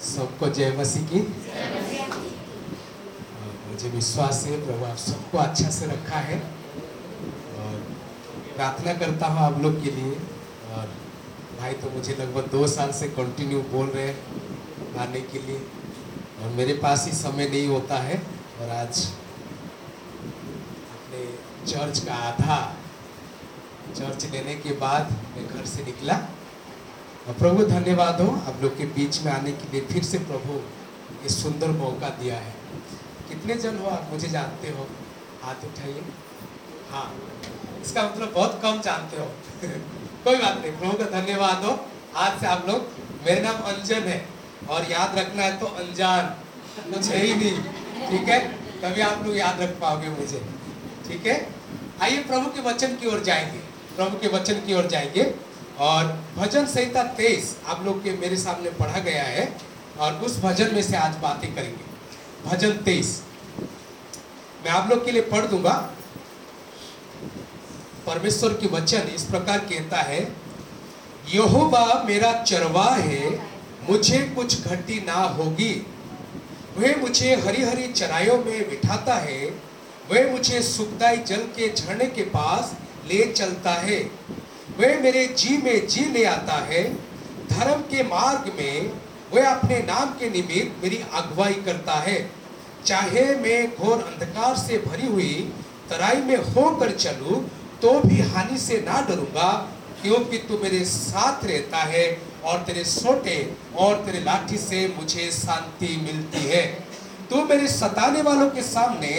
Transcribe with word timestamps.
सबको 0.00 0.48
जय 0.48 0.76
मसीह 0.78 1.02
की। 1.02 1.20
मुझे 3.68 3.88
विश्वास 3.88 4.44
है, 4.46 4.66
प्रभु 4.66 4.84
आप 4.84 4.96
सबको 4.96 5.38
अच्छा 5.38 5.70
से 5.70 5.86
रखा 5.86 6.18
है। 6.18 6.38
और 7.58 7.74
प्रार्थना 8.56 8.92
करता 8.92 9.26
हूँ 9.26 9.40
आप 9.40 9.60
लोग 9.62 9.82
के 9.84 9.90
लिए। 9.90 10.12
और 10.72 10.86
भाई 11.60 11.72
तो 11.72 11.90
मुझे 11.90 12.14
लगभग 12.14 12.50
दो 12.50 12.66
साल 12.66 12.92
से 12.92 13.08
कंटिन्यू 13.08 13.60
बोल 13.62 13.86
रहे 13.86 14.06
हैं 14.06 14.16
आने 14.98 15.20
के 15.20 15.38
लिए। 15.38 15.58
और 16.42 16.48
मेरे 16.50 16.74
पास 16.74 17.06
ही 17.06 17.12
समय 17.12 17.48
नहीं 17.48 17.66
होता 17.68 17.96
है। 17.96 18.16
और 18.60 18.70
आज 18.70 19.04
अपने 20.92 21.24
चर्च 21.66 21.98
का 21.98 22.14
आधा 22.14 22.75
चर्च 23.96 24.24
लेने 24.24 24.54
के 24.54 24.70
बाद 24.70 25.10
मैं 25.10 25.46
घर 25.48 25.66
से 25.66 25.84
निकला। 25.84 26.14
और 27.28 27.34
प्रभु, 27.34 27.64
धन्यवाद 27.64 28.20
हो, 28.20 28.30
आप 28.30 28.62
लोग 28.62 28.78
के 28.78 28.84
बीच 28.84 29.22
में 29.22 29.32
आने 29.32 29.52
के 29.52 29.72
लिए 29.72 29.80
फिर 29.80 30.02
से 30.02 30.18
प्रभु 30.18 30.52
ये 31.22 31.28
सुंदर 31.28 31.68
मौका 31.68 32.08
दिया 32.08 32.36
है। 32.36 32.54
कितने 33.28 33.54
जन 33.54 33.78
हो 33.78 33.86
आप 33.86 34.08
मुझे 34.12 34.28
जानते 34.28 34.68
हो? 34.68 34.86
हाथ 35.42 35.54
उठाइए। 35.54 36.02
हाँ 36.90 37.20
इसका 37.82 38.02
मतलब 38.02 38.32
बहुत 38.32 38.60
कम 38.62 38.80
जानते 38.80 39.16
हो। 39.16 39.24
कोई 40.24 40.34
बात 40.34 40.58
नहीं, 40.58 40.72
प्रभु 40.72 40.92
का 40.92 41.20
धन्यवाद 41.20 41.64
हो। 41.64 41.86
आज 42.16 42.40
से 42.40 42.46
आप 42.46 42.68
लोग, 42.68 42.82
मेरा 43.26 43.52
नाम 43.52 43.62
अंजन 43.62 44.00
है। 44.00 44.28
और 44.70 44.90
याद 44.90 45.18
रखना 45.18 45.42
है 45.42 45.58
तो 45.58 45.66
अनजान 45.66 46.26
कुछ 46.92 47.08
है 47.08 47.26
ही 47.26 47.34
नहीं, 47.34 47.62
ठीक 48.10 48.28
है? 48.28 48.52
तभी 48.82 49.00
आप 49.00 49.26
लोग 49.26 49.36
याद 49.36 49.60
रख 49.60 49.80
पाओगे 49.80 50.08
मुझे, 50.08 50.46
ठीक 51.08 51.26
है? 51.26 51.54
आइए 52.02 52.22
प्रभु 52.22 52.50
के 52.50 52.60
वचन 52.60 52.96
की 52.96 53.06
ओर 53.06 53.22
जाएँगे। 53.22 53.75
प्रभु 53.96 54.18
के 54.18 54.28
वचन 54.28 54.54
की 54.54 54.74
ओर 54.74 54.86
जाएँगे। 54.86 55.34
और 55.78 56.24
भजन 56.36 56.66
संहिता 56.66 57.02
तेईस 57.02 57.56
आप 57.66 57.84
लोग 57.84 58.04
के 58.04 58.12
मेरे 58.12 58.36
सामने 58.36 58.70
पढ़ा 58.70 58.98
गया 58.98 59.22
है 59.22 59.56
और 59.98 60.12
उस 60.12 60.38
भजन 60.38 60.74
में 60.74 60.82
से 60.82 60.96
आज 60.96 61.14
बातें 61.16 61.54
करेंगे। 61.54 61.84
भजन 62.48 62.70
तेईस। 62.70 63.22
मैं 64.64 64.68
आप 64.68 64.90
लोग 64.90 65.04
के 65.04 65.10
लिए 65.10 65.22
पढ़ 65.22 65.46
दूँगा। 65.46 65.90
परमेश्वर 68.06 68.54
की 68.54 68.66
वचन 68.66 68.98
इस 68.98 69.22
प्रकार 69.24 69.58
कहता 69.58 69.96
है, 69.96 70.32
यहोवा 71.34 72.02
मेरा 72.06 72.42
चरवा 72.42 72.90
है, 72.90 73.42
मुझे 73.90 74.18
कुछ 74.18 74.62
घटी 74.62 75.04
ना 75.06 75.14
होगी। 75.14 75.86
वह 76.76 76.96
मुझे 76.96 77.36
हरी 77.36 77.62
हरी 77.62 77.92
चराइयों 77.92 78.38
में 78.38 78.70
बिठाता 78.70 79.14
है, 79.14 79.46
वह 80.10 80.32
मुझे 80.32 80.62
सुखदाई 80.62 81.16
जल 81.16 81.42
के 81.42 81.74
झरने 81.74 82.06
के 82.06 82.22
पास 82.22 82.74
ले 83.08 83.24
चलता 83.32 83.72
है। 83.80 83.98
वह 84.78 85.00
मेरे 85.02 85.26
जी 85.36 85.56
में 85.56 85.86
जी 85.86 86.04
ले 86.12 86.24
आता 86.26 86.54
है। 86.66 86.82
धर्म 87.48 87.80
के 87.90 88.02
मार्ग 88.04 88.52
में 88.58 88.90
वह 89.32 89.48
अपने 89.48 89.78
नाम 89.84 90.10
के 90.18 90.30
निमित्त 90.30 90.82
मेरी 90.82 91.02
अगुवाई 91.14 91.54
करता 91.66 91.94
है। 92.00 92.18
चाहे 92.84 93.24
मैं 93.36 93.60
घोर 93.70 94.02
अंधकार 94.02 94.56
से 94.56 94.78
भरी 94.78 95.06
हुई 95.06 95.32
तराई 95.90 96.20
में 96.22 96.36
होकर 96.36 96.90
चलूँ 96.92 97.38
तो 97.82 97.98
भी 98.00 98.20
हानि 98.22 98.58
से 98.58 98.80
ना 98.80 99.00
डरूँगा, 99.08 99.50
क्योंकि 100.02 100.38
तू 100.38 100.58
मेरे 100.58 100.84
साथ 100.84 101.44
रहता 101.44 101.78
है 101.84 102.06
और 102.44 102.58
तेरे 102.58 102.84
सोटे 102.84 103.38
और 103.76 103.94
तेरे 104.06 104.20
लाठी 104.20 104.56
से 104.58 104.86
मुझे 104.96 105.30
शांति 105.32 105.96
मिलती 106.04 106.46
है। 106.48 106.64
तू 107.30 107.44
मेरे 107.44 107.68
सताने 107.68 108.22
वालों 108.22 108.48
के 108.50 108.62
सामने 108.62 109.10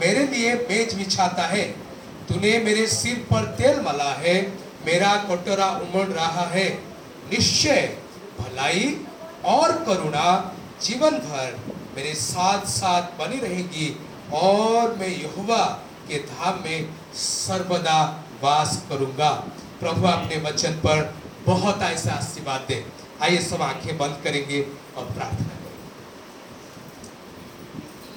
मेरे 0.00 0.26
लिए 0.26 0.54
मेज 0.70 0.94
बिछाता 0.94 1.42
है। 1.46 1.64
तूने 2.30 2.58
मेरे 2.58 2.86
सिर 2.86 3.26
पर 3.30 3.44
तेल 3.44 3.80
मला 3.80 4.12
है, 4.12 4.52
मेरा 4.86 5.16
कटोरा 5.16 5.66
उमड़ 5.66 6.06
रहा 6.06 6.46
है। 6.46 6.68
निश्चय, 7.32 7.98
भलाई 8.40 9.00
और 9.44 9.72
करुणा 9.84 10.54
जीवन 10.82 11.10
भर 11.10 11.74
मेरे 11.96 12.14
साथ 12.14 12.66
साथ 12.66 13.02
बनी 13.02 13.40
रहेगी 13.40 14.00
और 14.32 14.94
मैं 14.94 15.08
यहोवा 15.08 15.82
के 16.08 16.18
धाम 16.18 16.62
में 16.64 16.90
सर्वदा 17.14 18.24
वास 18.42 18.82
करूँगा। 18.88 19.30
प्रभु 19.80 20.06
अपने 20.06 20.36
वचन 20.36 20.72
पर 20.72 21.14
बहुत 21.46 21.82
ऐसा 21.82 22.12
आशीर्वाद 22.12 22.64
दे। 22.68 22.86
आइए 23.22 23.38
सब 23.38 23.62
आँखें 23.62 23.98
बंद 23.98 24.20
करेंगे 24.24 24.66
और 24.96 25.04
प्रार्थना 25.04 25.48
करेंगे 25.48 25.88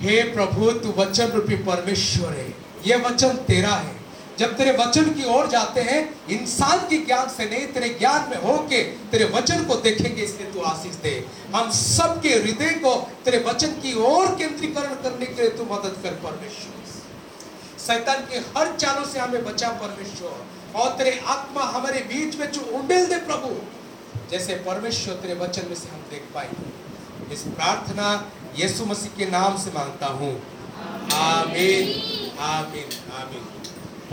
हे 0.09 0.33
प्रभु, 0.33 0.71
तू 0.71 0.93
वचन 0.97 1.27
रूपी 1.27 1.55
परमेश्वर 1.55 2.33
है। 2.33 2.53
यह 2.87 2.97
वचन 2.97 3.29
तेरा 3.29 3.75
है। 3.75 4.02
जब 4.39 4.57
तेरे 4.57 4.71
वचन 4.71 5.13
की 5.13 5.23
ओर 5.23 5.47
जाते 5.47 5.81
हैं, 5.81 6.27
इंसान 6.27 6.79
के 6.79 6.97
ज्ञान 6.97 7.29
से 7.29 7.45
नहीं, 7.45 7.67
तेरे 7.67 7.89
ज्ञान 7.89 8.29
में 8.29 8.37
होके 8.37 8.83
तेरे 8.83 9.25
वचन 9.25 9.65
को 9.65 9.75
देखेंगे, 9.75 10.21
इसलिए 10.21 10.51
तू 10.51 10.61
आशीष 10.61 10.95
दे। 10.95 11.27
हम 11.55 11.71
सबके 11.71 12.29
हृदय 12.29 12.69
को 12.69 12.95
तेरे 13.25 13.37
वचन 13.37 13.67
की 13.67 13.93
ओर 13.93 14.35
केंद्रीकरण 14.35 14.95
करने 14.95 15.25
के 15.25 15.41
लिए 15.41 15.51
तू 15.51 15.63
मदद 15.63 15.99
कर, 16.03 16.11
परमेश्वर। 16.11 16.71
शैतान 17.79 18.21
के 18.21 18.37
हर 18.37 18.75
चालों 18.75 19.05
से 19.05 19.19
हमें 19.19 19.45
बचा, 19.45 19.69
परमेश्वर। 19.69 20.45
और 20.79 20.91
तेरे 20.91 21.21
आत्मा 21.27 21.63
हमारे 21.63 21.99
बीच 21.99 22.35
में 22.35 22.51
जो 22.51 22.61
उंडेल 22.61 23.05
दे, 23.05 23.15
प्रभु, 23.15 23.55
जैसे 24.31 24.55
परमेश्वर 24.55 25.13
तेरे 25.13 25.33
वचन 25.33 25.67
में 25.67 25.75
से 25.75 25.89
हम 25.89 26.05
देख 26.09 26.23
पाए। 26.35 26.49
इस 27.33 27.41
प्रार्थना 27.41 28.31
यीशु 28.55 28.85
मसीह 28.85 29.17
के 29.17 29.31
नाम 29.31 29.57
से 29.57 29.71
माँगता 29.71 30.07
हूँ। 30.07 30.33
आमीन 31.13 32.31
आमीन 32.39 32.89
आमीन। 33.13 33.52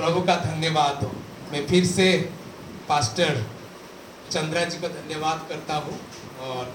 प्रभु 0.00 0.20
का 0.28 0.34
धन्यवाद 0.36 1.02
हो। 1.04 1.08
मैं 1.52 1.66
फिर 1.66 1.84
से 1.86 2.04
पास्टर 2.88 3.40
चंद्रा 4.30 4.62
जी 4.64 4.78
का 4.80 4.88
धन्यवाद 4.90 5.42
करता 5.48 5.74
हूँ 5.86 5.96
और 6.46 6.70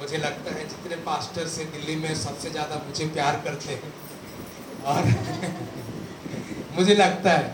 मुझे 0.00 0.18
लगता 0.18 0.54
है 0.54 0.62
जितने 0.68 0.96
पास्टर 1.04 1.46
से 1.48 1.64
दिल्ली 1.74 1.94
में 1.96 2.14
सबसे 2.22 2.50
ज़्यादा 2.50 2.78
मुझे 2.86 3.06
प्यार 3.08 3.40
करते 3.44 3.74
हैं 3.74 3.90
और 4.84 5.10
मुझे 6.78 6.94
लगता 6.94 7.32
है 7.32 7.46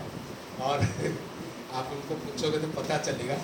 और 0.61 0.77
आप 1.79 1.91
उनको 1.91 2.15
पूछोगे 2.23 2.59
तो 2.59 2.67
पता 2.79 2.97
चलेगा। 2.99 3.37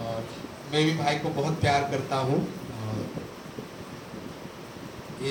और 0.00 0.24
मैं 0.72 0.84
भी 0.84 0.94
भाई 0.96 1.18
को 1.18 1.28
बहुत 1.36 1.60
प्यार 1.60 1.86
करता 1.90 2.16
हूँ 2.30 2.38
और 2.80 2.98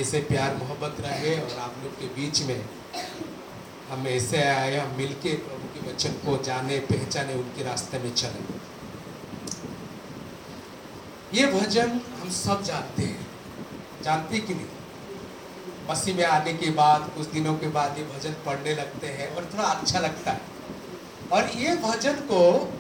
ऐसे 0.01 0.21
प्यार 0.29 0.55
मोहब्बत 0.57 1.01
रहे 1.01 1.35
और 1.41 1.57
आप 1.61 1.75
लोग 1.83 1.99
के 1.99 2.07
बीच 2.15 2.41
में 2.43 2.59
हम 3.93 4.07
ऐसे 4.07 4.43
आए, 4.43 4.77
हम 4.77 4.97
मिलके 4.97 5.29
प्रभु 5.29 5.67
के 5.73 5.91
वचन 5.91 6.09
को 6.09 6.43
जाने, 6.43 6.79
पहचाने, 6.79 7.33
उनके 7.33 7.63
रास्ते 7.63 7.99
में 7.99 8.15
चले। 8.15 8.41
ये 11.39 11.47
भजन 11.47 12.01
हम 12.21 12.29
सब 12.29 12.63
जानते 12.63 13.03
हैं। 13.03 13.27
जानते 14.03 14.39
कि 14.39 14.53
नहीं? 14.53 14.65
मसीह 15.89 16.15
में 16.15 16.23
आने 16.23 16.53
के 16.53 16.69
बाद, 16.69 17.11
कुछ 17.17 17.27
दिनों 17.27 17.55
के 17.55 17.67
बाद 17.67 17.97
ये 17.97 18.03
भजन 18.03 18.31
पढ़ने 18.31 18.75
लगते 18.75 19.07
हैं 19.07 19.35
और 19.35 19.49
थोड़ा 19.53 19.63
अच्छा 19.63 19.99
लगता 19.99 20.31
है। 20.31 20.41
और 21.31 21.51
ये 21.55 21.75
भजन 21.75 22.13
को 22.13 22.73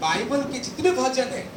बाइबल 0.00 0.40
के 0.42 0.58
जितने 0.58 0.90
भजन 0.90 1.24
है, 1.24 1.52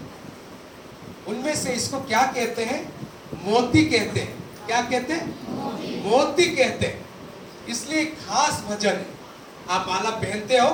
उनमें 1.27 1.55
से 1.55 1.73
इसको 1.73 1.99
क्या 1.99 2.31
कहते 2.31 2.65
हैं? 2.65 3.09
मोती 3.43 3.85
कहते 3.85 4.19
हैं। 4.19 4.65
क्या 4.65 4.81
कहते 4.81 5.13
हैं? 5.13 5.27
मोती 6.09 6.45
कहते 6.55 6.85
हैं। 6.85 7.10
इसलिए 7.69 8.05
खास 8.05 8.63
भजन 8.69 8.89
है। 8.89 9.05
आप 9.69 9.87
माला 9.89 10.09
पहनते 10.09 10.57
हो, 10.57 10.69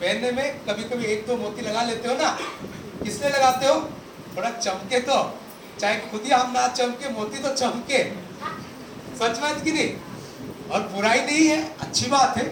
पहनने 0.00 0.30
में 0.32 0.58
कभी 0.64 0.84
कभी 0.84 1.04
एक 1.04 1.26
दो 1.26 1.36
मोती 1.36 1.62
लगा 1.62 1.82
लेते 1.82 2.08
हो 2.08 2.14
ना, 2.14 2.30
किसने 3.02 3.28
लगाते 3.28 3.66
हो? 3.66 3.80
थोड़ा 4.36 4.50
चमके 4.50 5.00
तो 5.00 5.38
चाहे 5.80 5.96
खुद 6.00 6.22
ही 6.24 6.30
हम 6.30 6.52
ना 6.52 6.66
चमके, 6.68 7.08
मोती 7.08 7.38
तो 7.38 7.54
चमके। 7.54 8.02
सच 9.18 9.38
बात 9.38 9.64
की 9.64 9.72
नहीं? 9.72 9.94
और 10.70 10.88
बुराई 10.88 11.20
नहीं 11.20 11.46
है, 11.48 11.76
अच्छी 11.80 12.06
बात 12.06 12.36
है। 12.36 12.48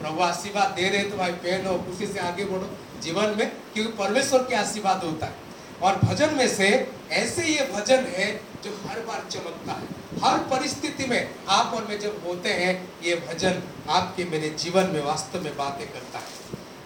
प्रभु 0.00 0.22
आशीर्वाद 0.22 0.70
दे 0.70 0.88
रहे 0.88 1.02
तो 1.02 1.16
भाई 1.16 1.32
पहनो, 1.32 1.78
खुशी 1.78 2.06
से 2.06 2.18
आगे 2.20 2.44
बढ़ो 2.44 2.70
जीवन 3.02 3.34
में, 3.38 3.50
क्योंकि 3.74 3.92
परमेश्वर 3.92 4.42
के 4.42 4.54
आशीर्वाद 4.54 5.04
होता 5.04 5.26
है। 5.26 5.46
और 5.82 5.96
भजन 5.96 6.34
में 6.34 6.48
से 6.48 6.68
ऐसे 7.12 7.42
ये 7.44 7.70
भजन 7.72 8.06
है 8.16 8.32
जो 8.64 8.70
हर 8.86 9.00
बार 9.00 9.26
चमकता 9.30 9.72
है। 9.72 9.97
हर 10.24 10.38
परिस्थिति 10.38 11.06
में 11.06 11.34
आप 11.48 11.74
और 11.74 11.86
मैं 11.86 11.98
जब 12.00 12.22
होते 12.26 12.48
हैं, 12.48 12.92
ये 13.02 13.14
भजन 13.16 13.62
आपके 13.88 14.24
मेरे 14.24 14.48
जीवन 14.48 14.86
में 14.86 15.00
वास्तव 15.02 15.42
में 15.44 15.56
बातें 15.56 15.86
करता 15.92 16.18
है। 16.18 16.26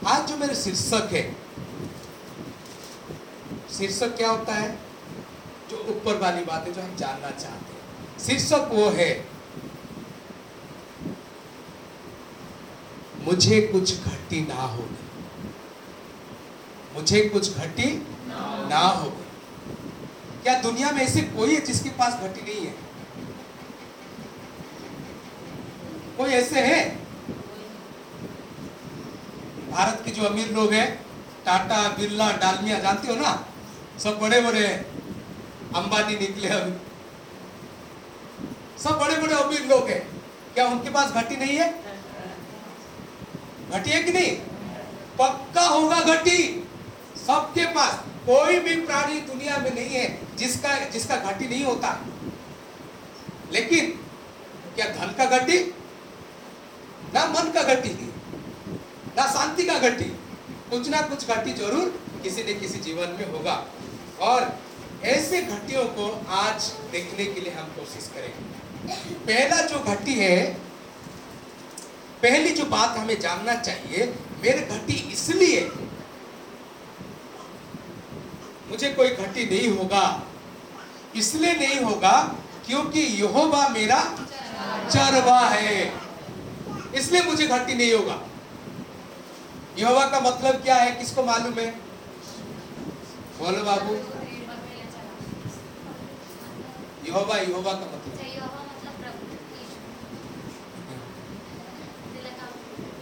आज 0.06 0.28
जो 0.28 0.36
मेरे 0.36 0.54
शीर्षक 0.54 1.08
है, 1.12 1.24
शीर्षक 3.78 4.16
क्या 4.16 4.30
होता 4.30 4.54
है? 4.54 4.78
जो 5.70 5.76
ऊपर 5.88 6.18
वाली 6.18 6.44
बातें 6.44 6.72
जो 6.72 6.80
हम 6.80 6.96
जानना 6.96 7.30
चाहते 7.30 7.72
हैं। 7.72 8.18
शीर्षक 8.18 8.68
वो 8.72 8.88
है, 8.90 9.10
मुझे 13.24 13.60
कुछ 13.60 14.04
घटी 14.04 14.40
ना 14.40 14.62
हो 14.62 14.88
मुझे 16.94 17.20
कुछ 17.28 17.56
घटी 17.56 18.06
ना 18.68 18.78
हो 18.78 19.10
क्या 20.42 20.54
दुनिया 20.62 20.90
में 20.90 21.00
ऐसे 21.02 21.20
कोई 21.20 21.54
है 21.54 21.60
जिसके 21.60 21.90
पास 21.90 22.14
घटी 22.14 22.42
नहीं 22.42 22.66
है? 22.66 22.74
कोई 26.16 26.30
ऐसे 26.30 26.60
है? 26.60 26.96
भारत 29.70 30.02
के 30.04 30.10
जो 30.10 30.22
अमीर 30.22 30.48
लोग 30.48 30.72
हैं, 30.72 31.06
टाटा, 31.44 31.88
बिरला, 31.88 32.30
डालमिया, 32.32 32.78
जानते 32.78 33.08
हो 33.08 33.14
ना? 33.14 33.48
सब 33.98 34.18
बड़े 34.18 34.40
बड़े 34.40 34.66
अंबानी 35.76 36.16
निकले 36.16 36.48
अभी। 36.48 36.72
सब 38.82 38.90
बड़े 38.90 39.16
बड़े 39.16 39.34
अमीर 39.34 39.62
लोग 39.66 39.88
हैं। 39.88 40.08
क्या 40.54 40.66
उनके 40.66 40.90
पास 40.90 41.10
घटी 41.10 41.36
नहीं 41.36 41.56
है? 41.56 41.82
घटी 43.70 43.90
है 43.90 44.02
कि 44.02 44.12
नहीं? 44.12 44.36
पक्का 45.18 45.62
होगा 45.62 46.00
घटी। 46.00 46.68
सबके 47.26 47.66
पास 47.66 47.94
कोई 48.26 48.58
भी 48.58 48.86
प्राणी 48.86 49.20
दुनिया 49.20 49.56
में 49.56 49.74
नहीं 49.74 49.88
है 49.88 50.36
जिसका 50.36 50.78
जिसका 50.78 51.16
घटी 51.16 51.48
नहीं 51.48 51.64
होता। 51.64 52.00
लेकिन 53.52 53.90
क्या 54.74 54.86
धन 54.86 55.12
का 55.12 55.38
घटी? 55.38 55.74
ना 57.14 57.24
मन 57.28 57.50
का 57.52 57.62
घटी, 57.64 57.94
ना 59.16 59.26
शांति 59.32 59.64
का 59.64 59.78
घटी, 59.80 60.04
कुछ 60.70 60.88
ना 60.88 61.00
कुछ 61.02 61.26
घटी 61.28 61.52
ज़रूर 61.54 61.88
किसी 62.22 62.42
न 62.42 62.58
किसी 62.60 62.78
जीवन 62.80 63.16
में 63.18 63.30
होगा। 63.32 63.54
और 64.22 64.52
ऐसे 65.06 65.40
घटियों 65.44 65.84
को 65.94 66.08
आज 66.32 66.72
देखने 66.92 67.24
के 67.24 67.40
लिए 67.40 67.52
हम 67.52 67.68
कोशिश 67.76 68.10
करेंगे। 68.14 69.14
पहला 69.26 69.60
जो 69.66 69.78
घटी 69.92 70.14
है, 70.14 70.44
पहली 72.22 72.50
जो 72.50 72.64
बात 72.66 72.96
हमें 72.98 73.18
जानना 73.20 73.54
चाहिए, 73.56 74.12
मेरे 74.42 74.66
घटी 74.68 74.94
इसलिए, 75.12 75.60
मुझे 78.70 78.88
कोई 78.90 79.08
घटी 79.08 79.44
नहीं 79.46 79.68
होगा। 79.68 80.04
इसलिए 81.16 81.52
नहीं 81.54 81.80
होगा 81.80 82.12
क्योंकि 82.66 83.00
यहोवा 83.22 83.68
मेरा 83.68 84.00
चरवा 84.88 85.40
है। 85.40 86.01
इसलिए 86.94 87.22
मुझे 87.22 87.46
घटी 87.46 87.74
नहीं 87.74 87.92
होगा। 87.92 88.20
यहोवा 89.78 90.06
का 90.06 90.20
मतलब 90.20 90.62
क्या 90.62 90.74
है? 90.74 90.90
किसको 90.92 91.22
मालूम 91.22 91.58
है? 91.58 91.70
बोलो 93.38 93.64
बाबू। 93.64 93.94
यहोवा 97.06 97.36
यहोवा 97.36 97.72
का 97.72 97.86
मतलब। 97.86 98.18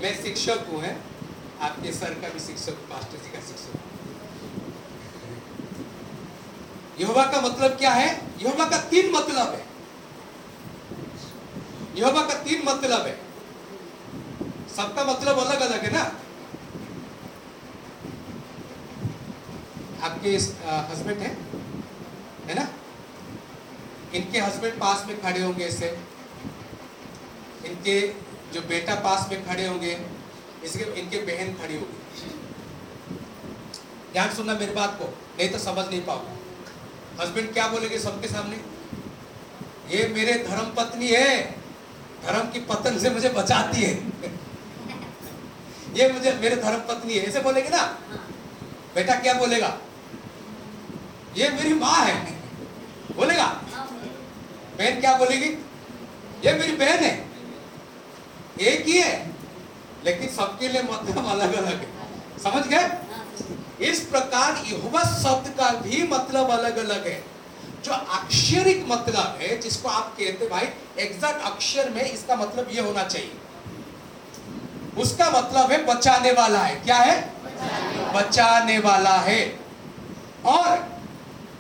मैं 0.03 0.23
शिक्षक 0.23 0.67
हूँ 0.73 0.81
है? 0.83 0.93
आपके 1.61 1.93
सर 1.93 2.15
का 2.15 2.29
भी 2.29 2.41
शिक्षक 2.41 2.77
पास्टर 2.91 3.19
जी 3.19 3.31
का 3.31 3.41
शिक्षक 3.41 3.79
यहोवा 7.01 7.25
का 7.25 7.41
मतलब 7.41 7.77
क्या 7.79 7.91
है? 7.91 8.09
यहोवा 8.43 8.65
का 8.65 8.79
तीन 8.79 9.11
मतलब 9.13 9.55
है। 9.55 9.65
यहोवा 11.97 12.23
का 12.23 12.35
तीन 12.35 12.63
मतलब 12.65 13.07
है। 13.07 13.30
सबका 14.77 15.05
मतलब 15.05 15.39
अलग 15.39 15.61
अलग 15.61 15.85
है 15.85 15.93
ना? 15.93 16.03
आपके 20.03 20.31
हस्बैंड 20.91 21.19
है? 21.19 21.37
है 22.47 22.55
ना? 22.55 22.69
इनके 24.15 24.39
हस्बैंड 24.41 24.75
पास 24.75 25.05
में 25.09 25.21
खड़े 25.23 25.43
होंगे 25.43 25.65
ऐसे। 25.65 25.99
इनके 27.67 28.01
जो 28.53 28.61
बेटा 28.61 28.95
पास 28.95 29.29
में 29.31 29.47
खड़े 29.47 29.67
होंगे, 29.67 30.01
इसके, 30.65 30.85
इनके 31.01 31.19
बहन 31.19 31.55
खड़ी 31.55 31.75
होगी। 31.75 31.97
ध्यान 34.13 34.35
सुनना 34.35 34.55
मेरी 34.55 34.73
बात 34.73 34.99
को, 34.99 35.05
नहीं 35.39 35.49
तो 35.49 35.59
समझ 35.59 35.87
नहीं 35.89 36.01
पाओगे 36.03 36.39
हस्बैंड 37.21 37.53
क्या 37.53 37.67
बोलेंगे 37.69 37.99
सबके 37.99 38.29
सामने? 38.29 38.57
ये 39.91 40.07
मेरे 40.09 40.35
धर्म 40.45 40.75
पत्नी 40.75 41.09
है। 41.09 41.61
धर्म 42.25 42.51
की 42.51 42.61
पतन 42.61 42.99
से 42.99 43.11
मुझे 43.11 43.29
बचाती 43.29 43.83
है। 43.83 44.10
ये 45.93 46.13
मुझे, 46.13 46.33
मेरे 46.33 46.57
धर्म 46.57 46.79
पत्नी 46.79 47.15
है, 47.15 47.27
ऐसे 47.27 47.41
बोलेंगे 47.41 47.71
ना? 47.71 47.99
बेटा 48.95 49.15
क्या 49.15 49.35
बोलेगा? 49.35 49.79
ये 51.37 51.49
मेरी 51.49 51.75
माँ 51.75 52.05
है। 52.05 52.33
बोलेगा? 53.17 53.47
बहन 54.79 55.01
क्या 55.01 55.17
बोलेगी? 55.17 55.47
ये 56.45 56.53
मेरी 56.53 56.73
बहन 56.73 57.05
है। 57.05 57.27
एक 58.61 58.87
ही 58.87 58.99
है। 58.99 59.31
लेकिन 60.05 60.29
सबके 60.29 60.69
लिए 60.69 60.83
मतलब 60.83 61.27
अलग 61.27 61.55
अलग 61.55 61.75
है। 61.75 61.89
समझ 62.39 62.67
गए? 62.67 62.91
इस 63.87 64.01
प्रकार 64.01 64.65
यहोवा 64.67 65.03
शब्द 65.03 65.55
का 65.59 65.71
भी 65.71 66.03
मतलब 66.03 66.51
अलग 66.51 66.77
अलग 66.77 67.07
है। 67.07 67.25
जो 67.85 67.93
अक्षरिक 67.93 68.85
मतलब 68.89 69.39
है, 69.41 69.61
जिसको 69.61 69.89
आप 69.89 70.17
कहते 70.19 70.49
भाई 70.49 70.69
एग्जैक्ट 70.99 71.41
अक्षर 71.41 71.91
में 71.91 72.05
इसका 72.05 72.37
मतलब 72.37 72.69
ये 72.73 72.81
होना 72.81 73.05
चाहिए। 73.05 73.40
उसका 75.00 75.31
मतलब 75.31 75.73
है 75.73 75.85
बचाने 75.87 76.32
वाला 76.32 76.58
है। 76.58 76.75
क्या 76.75 76.97
है? 76.97 77.32
बचाने 78.14 78.79
वाला 78.79 79.17
है। 79.20 79.58
और 80.44 81.00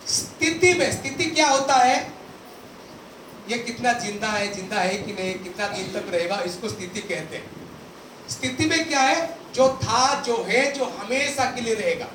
स्थिति 0.08 0.74
में, 0.74 0.92
स्थिति 0.92 1.24
क्या 1.24 1.48
होता 1.48 1.74
है? 1.74 2.12
ये 3.50 3.58
कितना 3.58 3.92
ज़िंदा 3.92 4.28
है 4.28 4.54
ज़िंदा 4.54 4.76
है 4.76 4.96
कि 4.96 5.12
नहीं, 5.12 5.34
कितना 5.34 5.68
दिन 5.68 5.92
तक 5.92 6.12
रहेगा, 6.12 6.40
इसको 6.40 6.68
स्थिति 6.68 7.00
कहते 7.00 7.36
हैं। 7.36 7.50
स्थिति 8.28 8.66
में 8.66 8.88
क्या 8.88 9.00
है? 9.00 9.36
जो 9.54 9.68
था, 9.84 10.20
जो 10.20 10.44
है, 10.48 10.72
जो 10.72 10.84
हमेशा 10.84 11.44
के 11.44 11.60
लिए 11.60 11.74
रहेगा। 11.74 12.06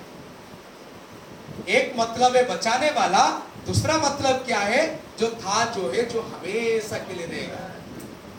एक 1.70 1.94
मतलब 1.98 2.36
है 2.36 2.56
बचाने 2.56 2.90
वाला, 2.92 3.28
दूसरा 3.68 3.98
मतलब 3.98 4.36
क्या 4.36 4.60
है? 4.60 5.00
जो 5.20 5.30
था, 5.30 5.66
जो 5.66 5.92
है, 5.92 6.10
जो 6.10 6.22
हमेशा 6.22 6.98
के 6.98 7.14
लिए 7.14 7.26
रहेगा। 7.26 7.65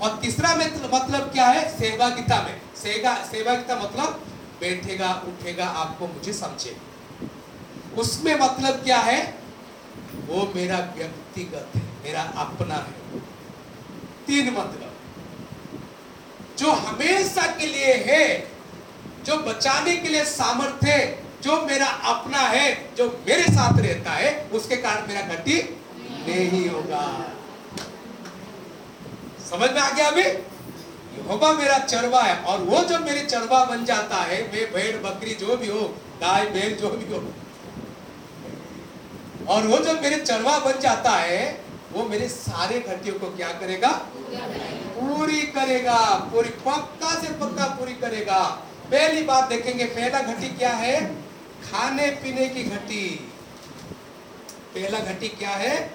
और 0.01 0.19
तीसरा 0.23 0.55
मतलब 0.95 1.31
क्या 1.33 1.47
है? 1.47 1.69
सेवा 1.79 2.09
गीता 2.09 2.43
में। 2.43 2.61
सेवा 2.77 3.15
सेवा 3.25 3.55
गीता 3.55 3.77
मतलब 3.77 4.27
बैठेगा, 4.61 5.13
उठेगा, 5.27 5.67
आपको 5.67 6.07
मुझे 6.07 6.33
समझे। 6.33 6.77
उसमें 7.99 8.35
मतलब 8.35 8.75
क्या 8.75 8.99
है? 8.99 9.35
वो 10.27 10.53
मेरा 10.57 10.79
व्यक्तिगत 10.97 11.71
है, 11.75 11.83
मेरा 12.05 12.23
अपना 12.23 12.75
है। 12.75 13.21
तीन 14.27 14.51
मतलब। 14.51 14.93
जो 16.59 16.73
हमेशा 16.73 17.47
के 17.57 17.67
लिए 17.67 17.95
है, 18.07 18.51
जो 19.25 19.37
बचाने 19.37 19.97
के 19.97 20.09
लिए 20.09 20.25
सामर्थ्य 20.25 21.23
जो 21.43 21.61
मेरा 21.63 21.87
अपना 21.87 22.39
है, 22.39 22.95
जो 22.95 23.25
मेरे 23.29 23.43
साथ 23.43 23.79
रहता 23.79 24.11
है, 24.11 24.49
उसके 24.53 24.77
कारण 24.77 25.07
मेरा 25.07 25.21
गति 25.21 25.57
नहीं 26.29 26.69
होगा। 26.69 27.03
समझ 29.51 29.71
में 29.71 29.81
आ 29.81 29.91
गया 29.91 30.07
अभी? 30.07 30.23
यहोवा 30.23 31.53
मेरा 31.53 31.79
चरवा 31.79 32.23
है, 32.23 32.37
और 32.43 32.59
वो 32.61 32.85
जब 32.85 33.05
मेरे 33.05 33.21
चरवा 33.21 33.65
बन 33.65 33.85
जाता 33.85 34.17
है, 34.17 34.43
मैं 34.53 34.73
भेड़, 34.73 34.97
बकरी 34.97 35.35
जो 35.35 35.57
भी 35.57 35.69
हो, 35.69 35.81
गाय 36.21 36.47
बैल 36.47 36.75
जो 36.77 36.91
भी 36.91 37.13
हो, 37.13 37.33
और 39.49 39.67
वो 39.67 39.79
जब 39.79 40.03
मेरे 40.03 40.17
चरवा 40.17 40.59
बन 40.59 40.81
जाता 40.81 41.11
है, 41.11 41.61
वो 41.93 42.03
मेरे 42.03 42.29
सारे 42.29 42.81
घटियों 42.81 43.19
को 43.19 43.27
क्या 43.27 43.49
करेगा? 43.49 43.91
पूरी 44.97 45.43
करेगा, 45.43 45.99
पूरी 46.33 46.49
पक्का 46.49 47.21
से 47.21 47.29
पक्का 47.29 47.67
पूरी 47.67 47.95
करेगा। 47.95 48.39
पहली 48.91 49.23
बात 49.23 49.49
देखेंगे, 49.49 49.85
पहला 49.85 50.21
घटी 50.23 50.49
क्या 50.49 50.73
है? 50.73 51.15
खाने 51.63 52.11
पीने 52.11 52.49
की 52.49 52.65
घटी। 52.65 53.31
पहला 54.75 54.99
घटी 54.99 55.29
क्या 55.29 55.51
है? 55.51 55.87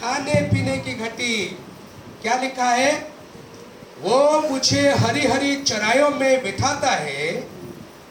खाने 0.00 0.34
पीने 0.34 0.78
की 0.78 0.94
घटी। 0.94 1.58
क्या 2.24 2.34
लिखा 2.34 2.64
है? 2.64 3.12
वो 4.00 4.40
मुझे 4.40 4.90
हरी 4.94 5.26
हरी 5.26 5.56
चरायों 5.62 6.10
में 6.10 6.42
बिठाता 6.42 6.90
है। 6.90 7.32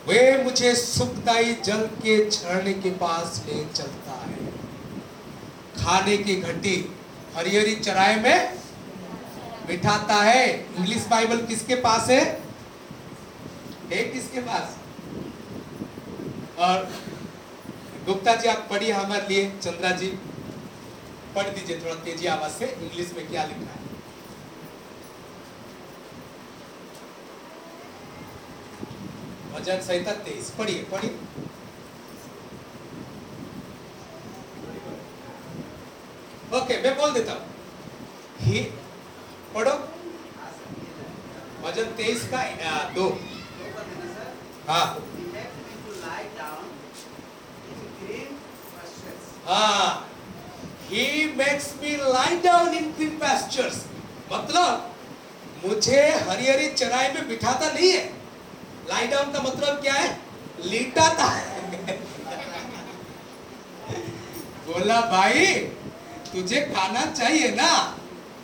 वे 0.07 0.43
मुझे 0.43 0.75
सुखदाई 0.75 1.53
जल 1.53 1.85
के 1.87 2.29
झरने 2.29 2.73
के 2.73 2.89
पास 2.89 3.43
ले 3.47 3.65
चलता 3.65 4.11
है। 4.11 4.51
खाने 5.77 6.17
की 6.17 6.35
घटी 6.35 6.95
हरी 7.35 7.57
हरी 7.57 7.75
चराय 7.75 8.15
में 8.15 8.55
बिठाता 9.67 10.15
है। 10.15 10.75
इंग्लिश 10.75 11.05
बाइबल 11.05 11.45
किसके 11.45 11.75
पास 11.75 12.09
है? 12.09 12.41
है 13.93 14.03
किसके 14.03 14.41
पास? 14.41 14.77
और 16.59 16.91
गुप्ता 18.05 18.35
जी, 18.35 18.49
आप 18.49 18.67
पढ़िए 18.69 18.91
हमारे 18.91 19.27
लिए। 19.27 19.51
चंद्रा 19.61 19.91
जी, 19.91 20.07
पढ़ 21.35 21.47
दीजिए 21.47 21.79
थोड़ा 21.79 21.95
तेज़ी 21.95 22.27
आवाज़ 22.27 22.51
से। 22.51 22.65
इंग्लिश 22.65 23.11
में 23.17 23.27
क्या 23.27 23.43
लिखा 23.43 23.59
है? 23.59 23.82
भजन 29.53 29.81
संहिता 29.81 30.11
तेईस 30.11 30.49
पढ़िए 30.49 30.83
पढ़िए 30.83 31.17
ओके 36.57 36.81
मैं 36.81 36.95
बोल 36.97 37.11
देता 37.13 37.33
हूँ 37.33 37.45
ही 38.39 38.59
पढ़ो 39.55 39.77
भजन 41.63 41.95
तेईस 41.97 42.29
का 42.33 42.39
आ, 42.39 42.89
दो 42.93 43.19
हाँ 44.67 44.99
pastures. 53.23 53.77
मतलब 54.31 54.95
मुझे 55.65 56.01
हरी 56.29 56.47
हरी 56.47 56.67
चराई 56.73 57.13
में 57.13 57.27
बिठाता 57.27 57.71
नहीं 57.73 57.91
है 57.91 58.22
लाई 58.89 59.07
डाउन 59.07 59.31
का 59.31 59.39
मतलब 59.39 59.81
क्या 59.81 59.93
है? 59.93 60.19
लीटा 60.65 61.09
था। 61.13 61.39
बोला, 64.67 65.01
भाई, 65.01 65.55
तुझे 66.33 66.61
खाना 66.61 67.05
चाहिए 67.05 67.49
ना? 67.49 67.97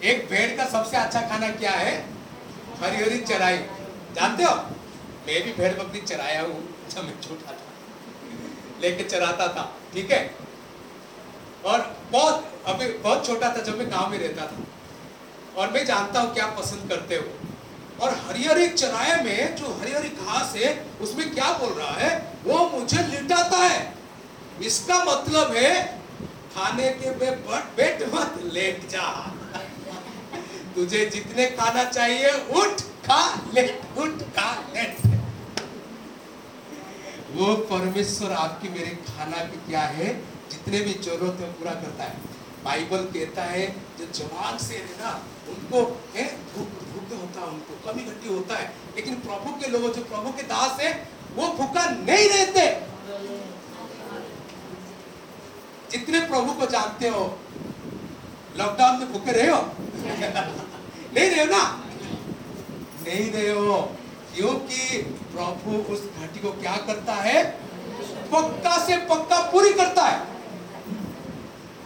एक 0.03 0.27
भेड़ 0.29 0.57
का 0.57 0.65
सबसे 0.65 0.97
अच्छा 0.97 1.21
खाना 1.21 1.49
क्या 1.49 1.71
है? 1.71 2.05
हरी 2.81 3.03
हरी 3.03 3.19
चराई। 3.19 3.57
जानते 4.15 4.43
हो? 4.43 4.55
मैं 5.27 5.43
भी 5.43 5.53
भेड़ 5.53 5.73
बकरी 5.73 6.01
चराया 6.01 6.41
हूँ। 6.41 6.75
जब 6.89 7.03
मैं 7.03 7.21
छोटा 7.21 7.51
था। 7.51 7.57
लेके 8.81 9.03
चराता 9.03 9.47
था। 9.47 9.77
ठीक 9.93 10.11
है? 10.11 10.35
और 11.65 11.97
बहुत, 12.11 12.53
अभी 12.65 12.87
बहुत 12.87 13.27
छोटा 13.27 13.49
था 13.49 13.61
जब 13.61 13.77
मैं 13.77 13.91
गाँव 13.91 14.09
में 14.09 14.17
रहता 14.17 14.47
था। 14.47 14.57
और 15.57 15.71
मैं 15.71 15.85
जानता 15.85 16.21
हूँ 16.21 16.33
क्या 16.33 16.45
पसंद 16.45 16.89
करते 16.89 17.15
हो। 17.15 17.38
और 18.01 18.23
हरी 18.27 18.43
हरी 18.43 18.67
चराए 18.69 19.23
में 19.23 19.55
जो 19.55 19.77
हरी 19.81 19.91
हरी 19.91 20.09
घास 20.09 20.53
है, 20.55 20.85
उसमें 21.01 21.33
क्या 21.33 21.53
बोल 21.53 21.69
रहा 21.69 21.91
है? 21.91 22.33
वो 22.43 22.69
मुझे 22.69 22.97
लिटाता 22.97 23.57
है। 23.57 23.93
इसका 24.61 25.03
मतलब 25.03 25.51
है, 25.51 25.99
खाने 26.55 26.89
के 26.89 27.11
बे 27.11 27.31
बैठ 27.31 28.13
मत 28.13 28.53
लेट 28.53 28.89
जा। 28.89 29.33
तुझे 30.75 31.05
जितने 31.05 31.45
खाना 31.45 31.83
चाहिए, 31.83 32.31
उठ, 32.31 32.81
खा, 32.81 33.41
लेट, 33.53 33.81
उठ, 33.97 34.09
खा, 34.09 34.65
लेट। 34.75 34.97
वो 37.31 37.55
परमेश्वर 37.55 38.31
आपकी 38.31 38.69
मेरे 38.69 38.97
खाना 39.07 39.37
की 39.37 39.57
क्या 39.67 39.81
है? 39.81 40.19
जितने 40.51 40.79
भी 40.79 40.93
ज़रूरत 40.93 41.37
है 41.39 41.53
पूरा 41.53 41.71
करता 41.71 42.03
है। 42.03 42.17
बाइबल 42.63 42.97
कहता 42.97 43.43
है, 43.43 43.75
जो 43.99 44.05
जवान 44.05 44.57
से 44.57 44.75
है 44.75 44.85
ना 44.85 45.23
उनको 45.49 45.81
भूख 45.81 47.19
होता 47.19 47.41
है 47.41 47.47
उनको 47.47 47.91
कभी 47.91 48.03
घटी 48.03 48.29
होता 48.29 48.57
है। 48.57 48.71
लेकिन 48.95 49.15
प्रभु 49.15 49.59
के 49.59 49.67
लोग, 49.67 49.95
जो 49.95 50.03
प्रभु 50.03 50.29
के 50.31 50.43
दास 50.43 50.79
है, 50.79 51.09
वो 51.35 51.47
भूखा 51.47 51.89
नहीं 51.89 52.29
रहते। 52.29 52.89
जितने 55.91 56.19
प्रभु 56.19 56.53
को 56.53 56.65
जानते 56.65 57.07
हो 57.07 57.39
लॉकडाउन 58.57 58.99
में 58.99 59.13
भूखे 59.13 59.31
रहे 59.31 59.49
हो? 59.49 59.61
नहीं 61.15 61.29
रहे 61.29 61.39
हो 61.39 61.45
ना? 61.45 61.85
नहीं 63.07 63.31
रहे 63.31 63.51
हो। 63.51 63.95
क्योंकि 64.35 64.97
प्रभु 65.03 65.93
उस 65.93 66.09
घाटी 66.19 66.39
को 66.39 66.51
क्या 66.51 66.77
करता 66.77 67.13
है? 67.13 67.59
पक्का 68.33 68.85
से 68.85 68.97
पक्का 68.97 69.51
पूरी 69.51 69.73
करता 69.73 70.01
है। 70.01 70.27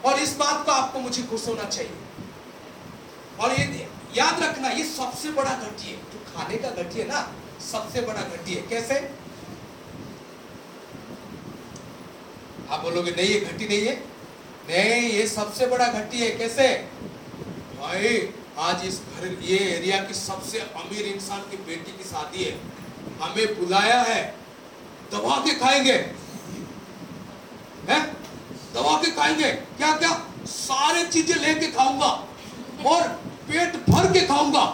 और 0.06 0.20
इस 0.20 0.38
बात 0.38 0.66
को 0.66 0.72
आपको 0.72 1.00
मुझे 1.00 1.24
खुश 1.24 1.48
होना 1.48 1.64
चाहिए। 1.64 2.03
और 3.40 3.60
ये 3.60 3.90
याद 4.16 4.44
रखना, 4.44 4.68
ये 4.68 4.84
सबसे 4.84 5.30
बड़ा 5.30 5.52
घटी 5.52 5.92
है। 5.92 5.98
जो 5.98 6.34
खाने 6.34 6.58
का 6.58 6.70
घटी 6.70 7.00
है 7.00 7.08
ना, 7.08 7.34
सबसे 7.72 8.02
बड़ा 8.02 8.22
घटी 8.22 8.54
है। 8.54 8.62
कैसे? 8.62 9.12
आप 12.70 12.80
बोलोगे, 12.80 13.12
नहीं, 13.12 13.28
ये 13.28 13.40
घटी 13.40 13.68
नहीं 13.68 13.88
है। 13.88 13.96
नहीं, 14.70 15.10
ये 15.10 15.28
सबसे 15.28 15.68
बड़ा 15.68 15.88
घटी 15.88 16.20
है। 16.20 16.32
कैसे? 16.32 16.88
भाई, 17.80 18.30
आज 18.58 18.86
इस 18.86 19.00
घर, 19.00 19.28
ये 19.42 19.58
एरिया 19.58 20.04
की 20.04 20.14
सबसे 20.14 20.60
अमीर 20.60 21.06
इंसान 21.06 21.40
की 21.40 21.58
बेटी 21.58 21.92
की 21.92 22.04
शादी 22.04 22.44
है। 22.44 22.52
हमें 23.22 23.60
बुलाया 23.60 24.02
है। 24.02 24.36
दबा 25.12 25.38
के 25.38 25.56
खाएँगे। 25.56 25.94
हैं? 27.90 28.14
दबा 28.74 29.02
के 29.02 29.12
खाएँगे। 29.12 29.52
क्या 29.52 29.98
क्या 29.98 30.28
सारे 30.46 31.04
चीज़ें 31.04 31.36
लेके 31.36 31.68
खाऊँगा। 31.68 32.28
और 32.86 33.08
पेट 33.48 33.76
भर 33.90 34.12
के 34.14 34.22
खाऊँगा। 34.28 34.66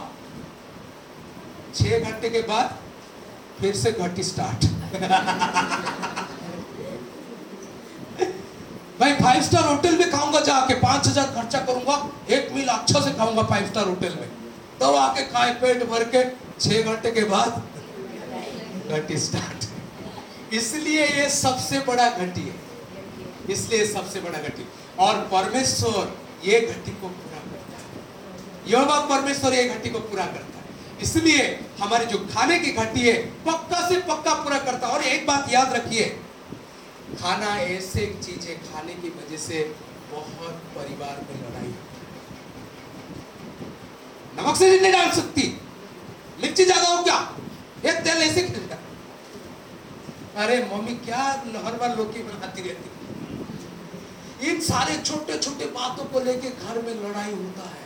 छह 1.75 1.99
घंटे 1.99 2.29
के 2.29 2.41
बाद 2.43 2.77
फिर 3.59 3.75
से 3.75 3.91
घटी 3.93 4.23
स्टार्ट 4.23 4.65
भाई 8.99 9.13
फाइव 9.15 9.41
स्टार 9.43 9.63
होटल 9.63 9.97
में 9.97 10.11
खाऊँगा, 10.11 10.39
जाके 10.41 10.73
पाँच 10.75 11.07
हज़ार 11.07 11.27
खर्चा 11.35 11.59
करूँगा, 11.61 12.09
एक 12.29 12.51
मील 12.53 12.67
अच्छा 12.69 12.99
से 13.01 13.11
खाऊँगा 13.13 13.43
फाइव 13.45 13.67
स्टार 13.67 13.87
होटल 13.87 14.15
में। 14.15 14.29
तो 14.79 14.95
आके 14.97 15.23
खाए 15.25 15.53
पेट 15.61 15.83
भर 15.89 16.03
के 16.15 16.23
छह 16.59 16.81
घंटे 16.83 17.11
के 17.11 17.23
बाद 17.25 17.61
घटी 18.89 19.17
स्टार्ट 19.19 20.53
इसलिए 20.53 21.05
ये 21.05 21.29
सबसे 21.29 21.79
बड़ा 21.87 22.09
घटी 22.09 22.41
है। 22.41 22.55
इसलिए 23.49 23.85
सबसे 23.87 24.19
बड़ा 24.21 24.39
घटी। 24.39 24.67
और 24.99 25.15
परमेश्वर 25.31 26.13
ये 26.45 26.59
घटी 26.61 26.91
को 26.91 27.07
पूरा 27.07 27.38
यहोवा 28.69 28.99
परमेश्वर 29.09 29.53
ये 29.53 29.63
घटी 29.69 29.89
को 29.89 29.99
पूरा 30.01 30.25
करता 30.27 30.57
है। 30.57 30.63
इसलिए 31.01 31.43
हमारी 31.79 32.05
जो 32.05 32.17
खाने 32.33 32.57
की 32.59 32.71
घटी 32.73 33.01
है, 33.01 33.13
पक्का 33.45 33.87
से 33.89 33.95
पक्का 34.07 34.33
पूरा 34.35 34.59
करता 34.61 34.87
है। 34.87 34.93
और 34.93 35.03
एक 35.05 35.25
बात 35.27 35.53
याद 35.53 35.73
रखिए, 35.73 36.03
खाना 37.13 37.55
ऐसे 37.59 38.05
चीज़ 38.25 38.47
है, 38.47 38.55
खाने 38.65 38.93
की 38.95 39.09
वजह 39.11 39.37
से 39.39 39.63
बहुत 40.11 40.55
परिवार 40.75 41.15
में 41.25 41.35
लड़ाई 41.39 41.73
नमक 44.37 44.55
से 44.57 44.65
नहीं 44.71 44.91
डाल 44.93 45.11
सकती। 45.13 45.43
मिर्ची 46.41 46.65
ज़्यादा 46.65 46.87
हो 46.87 47.03
क्या? 47.03 47.17
ये 47.85 47.91
तेल 48.01 48.21
ऐसे 48.23 48.41
खिलता 48.43 48.75
अरे 50.37 50.57
मम्मी, 50.65 50.93
क्या 51.05 51.23
हर 51.65 51.75
बार 51.77 51.91
लोकी 51.97 52.19
बनाती 52.23 52.61
रहती 52.61 52.87
इन 54.41 54.59
सारे 54.63 54.93
छोटे 54.99 55.37
छोटे 55.37 55.65
बातों 55.73 56.05
को 56.11 56.19
लेके 56.25 56.49
घर 56.49 56.75
में 56.81 56.93
लड़ाई 56.95 57.31
होता 57.31 57.63
है। 57.65 57.78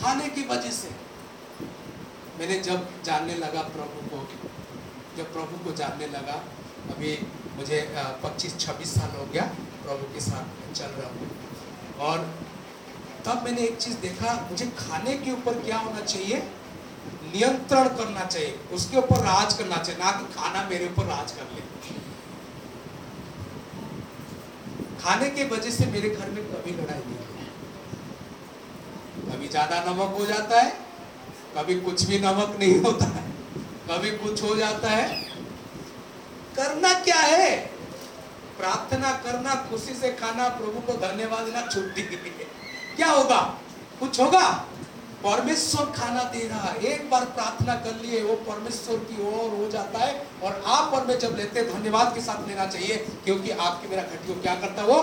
खाने 0.00 0.28
की 0.28 0.42
वजह 0.48 0.70
से 0.72 0.90
मैंने 2.38 2.58
जब 2.60 2.88
जानने 3.04 3.34
लगा 3.36 3.62
प्रभु 3.74 4.08
को, 4.08 4.18
जब 5.16 5.32
प्रभु 5.32 5.64
को 5.64 5.72
जानने 5.76 6.06
लगा, 6.08 6.38
अभी 6.90 7.12
मुझे 7.56 7.78
पच्चीस, 8.24 8.58
छब्बीस 8.60 8.94
साल 8.94 9.16
हो 9.18 9.26
गया 9.26 9.44
प्रभु 9.84 10.12
के 10.14 10.20
साथ 10.20 10.72
चल 10.74 10.90
रहा 10.98 11.08
हूँ। 11.10 11.28
और 12.00 12.26
तब 13.26 13.44
मैंने 13.44 13.62
एक 13.62 13.76
चीज़ 13.78 13.96
देखा, 13.98 14.34
मुझे 14.50 14.66
खाने 14.78 15.16
के 15.18 15.32
ऊपर 15.32 15.60
क्या 15.60 15.78
होना 15.78 16.00
चाहिए? 16.02 16.42
नियंत्रण 17.26 17.88
करना 17.96 18.24
चाहिए, 18.24 18.58
उसके 18.72 18.96
ऊपर 18.98 19.22
राज 19.22 19.52
करना 19.52 19.76
चाहिए, 19.76 20.02
ना 20.02 20.10
कि 20.12 20.32
खाना 20.34 20.68
मेरे 20.68 20.88
ऊपर 20.88 21.04
राज 21.06 21.32
कर 21.32 21.54
ले। 21.54 21.62
खाने 25.00 25.28
के 25.30 25.44
वजह 25.48 25.70
से 25.70 25.86
मेरे 25.86 26.10
घर 26.10 26.30
में 26.30 26.44
कभी 26.44 26.72
लड़ाई 26.72 26.98
नहीं 26.98 27.16
ज़्यादा 29.54 29.78
नमक 29.80 30.16
हो 30.18 30.24
जाता 30.26 30.60
है, 30.60 30.70
कभी 31.56 31.74
कुछ 31.80 32.02
भी 32.04 32.18
नमक 32.18 32.56
नहीं 32.60 32.80
होता 32.80 33.04
है, 33.04 33.22
कभी 33.90 34.10
कुछ 34.10 34.42
हो 34.42 34.54
जाता 34.56 34.90
है। 34.90 35.22
करना 36.56 36.92
क्या 37.00 37.16
है? 37.16 37.56
प्रार्थना 38.58 39.12
करना, 39.12 39.54
खुशी 39.70 39.94
से 39.94 40.12
खाना, 40.12 40.48
प्रभु 40.48 40.80
को 40.80 40.92
धन्यवाद 40.98 41.44
देना, 41.44 41.66
छुट्टी। 41.66 42.02
के 42.02 42.16
लिए 42.24 42.46
क्या 42.96 43.10
होगा? 43.10 43.40
कुछ 44.00 44.20
होगा? 44.20 44.42
परमेश्वर 45.24 45.84
खाना 45.92 46.22
दे 46.30 46.46
रहा 46.48 46.70
है। 46.70 46.80
एक 46.86 47.08
बार 47.10 47.24
प्रार्थना 47.36 47.74
कर 47.84 47.94
लिए, 47.96 48.20
वो 48.22 48.34
परमेश्वर 48.46 48.96
की 49.04 49.22
ओर 49.24 49.50
हो 49.52 49.68
जाता 49.70 49.98
है 49.98 50.12
और 50.42 50.62
आप 50.68 50.94
और 50.94 51.06
मैं 51.06 51.18
जब 51.18 51.36
लेते 51.36 51.62
धन्यवाद 51.64 52.14
के 52.14 52.20
साथ 52.20 52.48
लेना 52.48 52.66
चाहिए, 52.68 52.96
क्योंकि 53.24 53.50
आपकी 53.50 53.88
मेरा 53.88 54.02
घटी 54.04 54.28
को 54.28 54.40
क्या 54.40 54.54
करता 54.56 54.84
वो? 54.84 55.00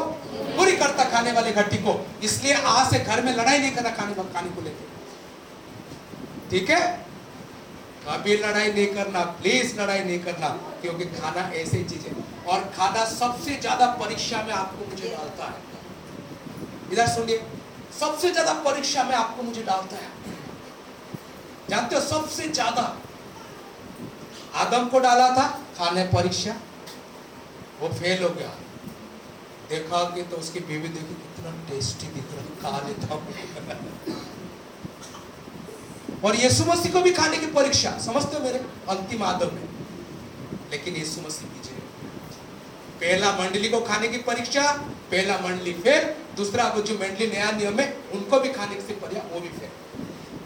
पूरी 0.58 0.76
करता 0.78 1.04
खाने 1.12 1.32
वाले 1.32 1.52
घटी 1.54 1.78
को। 1.78 2.00
इसलिए 2.24 2.54
आज 2.54 2.92
से 2.92 3.00
घर 3.00 3.24
में 3.24 3.36
लड़ाई 3.36 3.60
नहीं 3.60 3.72
करना 3.72 3.90
खाने 3.92 4.14
खाने 4.34 4.50
को 4.50 4.62
लेकर 4.62 4.90
ठीक 6.52 6.70
है? 6.70 6.82
कभी 8.04 8.36
लड़ाई 8.38 8.68
नहीं 8.70 8.88
करना 8.88 9.22
प्लीज़ 9.40 9.80
लड़ाई 9.80 10.04
नहीं 10.04 10.20
करना, 10.20 10.48
क्योंकि 10.82 11.06
खाना 11.08 11.42
ऐसी 11.56 11.84
चीज़ 11.86 12.06
है। 12.08 12.14
और 12.48 12.60
खाना 12.78 13.06
सबसे 13.08 13.56
ज़्यादा 13.58 13.88
परीक्षा 13.98 14.44
में 14.44 14.54
आपको 14.56 14.90
मुझे 14.90 15.10
डालता 15.10 15.46
है। 15.46 15.60
इधर 16.92 17.08
सुनिए। 17.08 17.42
सबसे 18.02 18.30
ज़्यादा 18.32 18.54
परीक्षा 18.64 19.04
में 19.04 19.16
आपको 19.16 19.44
मुझे 19.44 19.64
डालता 19.64 19.96
है। 19.98 20.10
जानते 21.70 21.96
हो 21.96 22.02
सबसे 22.04 22.48
ज़्यादा 22.50 22.84
आदम 24.62 24.88
को 24.90 25.00
डाला 25.00 25.28
था 25.36 25.48
खाने 25.78 26.04
परीक्षा? 26.14 26.54
वो 27.82 27.88
फेल 27.90 28.24
हो 28.24 28.30
गया। 28.32 28.50
देखा 29.70 30.04
कि 30.16 30.24
तो 30.32 30.38
उसकी 30.38 30.60
बीवी 30.62 30.88
देखी 30.90 31.16
कितना 31.18 31.52
टेस्टी 31.68 32.08
दिख 32.16 32.32
रहा 32.32 32.44
खा 32.62 32.88
लेता 32.88 33.14
हूँ 33.14 33.22
और 36.24 36.36
यीशु 36.36 36.66
मसीह 36.66 36.92
को 36.94 37.02
भी 37.02 37.12
खाने 37.14 37.38
की 37.38 37.48
परीक्षा, 37.54 37.92
समझते 38.00 38.38
हो 38.38 38.44
मेरे? 38.44 38.60
अंतिम 38.90 39.24
आदम 39.26 39.54
में 39.56 39.68
लेकिन 40.72 40.96
यीशु 40.96 41.22
मसीह 41.22 41.48
विजय 41.50 41.80
पहला 43.00 43.32
मंडली 43.38 43.70
को 43.70 43.80
खाने 43.84 44.08
की 44.08 44.18
परीक्षा, 44.24 44.64
पहला 45.12 45.38
मंडली 45.40 45.74
फेल 45.76 46.04
दूसरा, 46.38 46.64
वो 46.68 46.82
जो 46.82 46.94
मंडली 46.94 47.28
नया 47.28 47.52
नियम 47.52 47.80
है, 47.80 47.98
उनको 48.14 48.40
भी 48.40 48.50
खाने 48.50 48.76
की 48.76 48.94
परीक्षा 48.94 49.28
वो 49.34 49.40
भी 49.40 49.50
फेल 49.50 49.70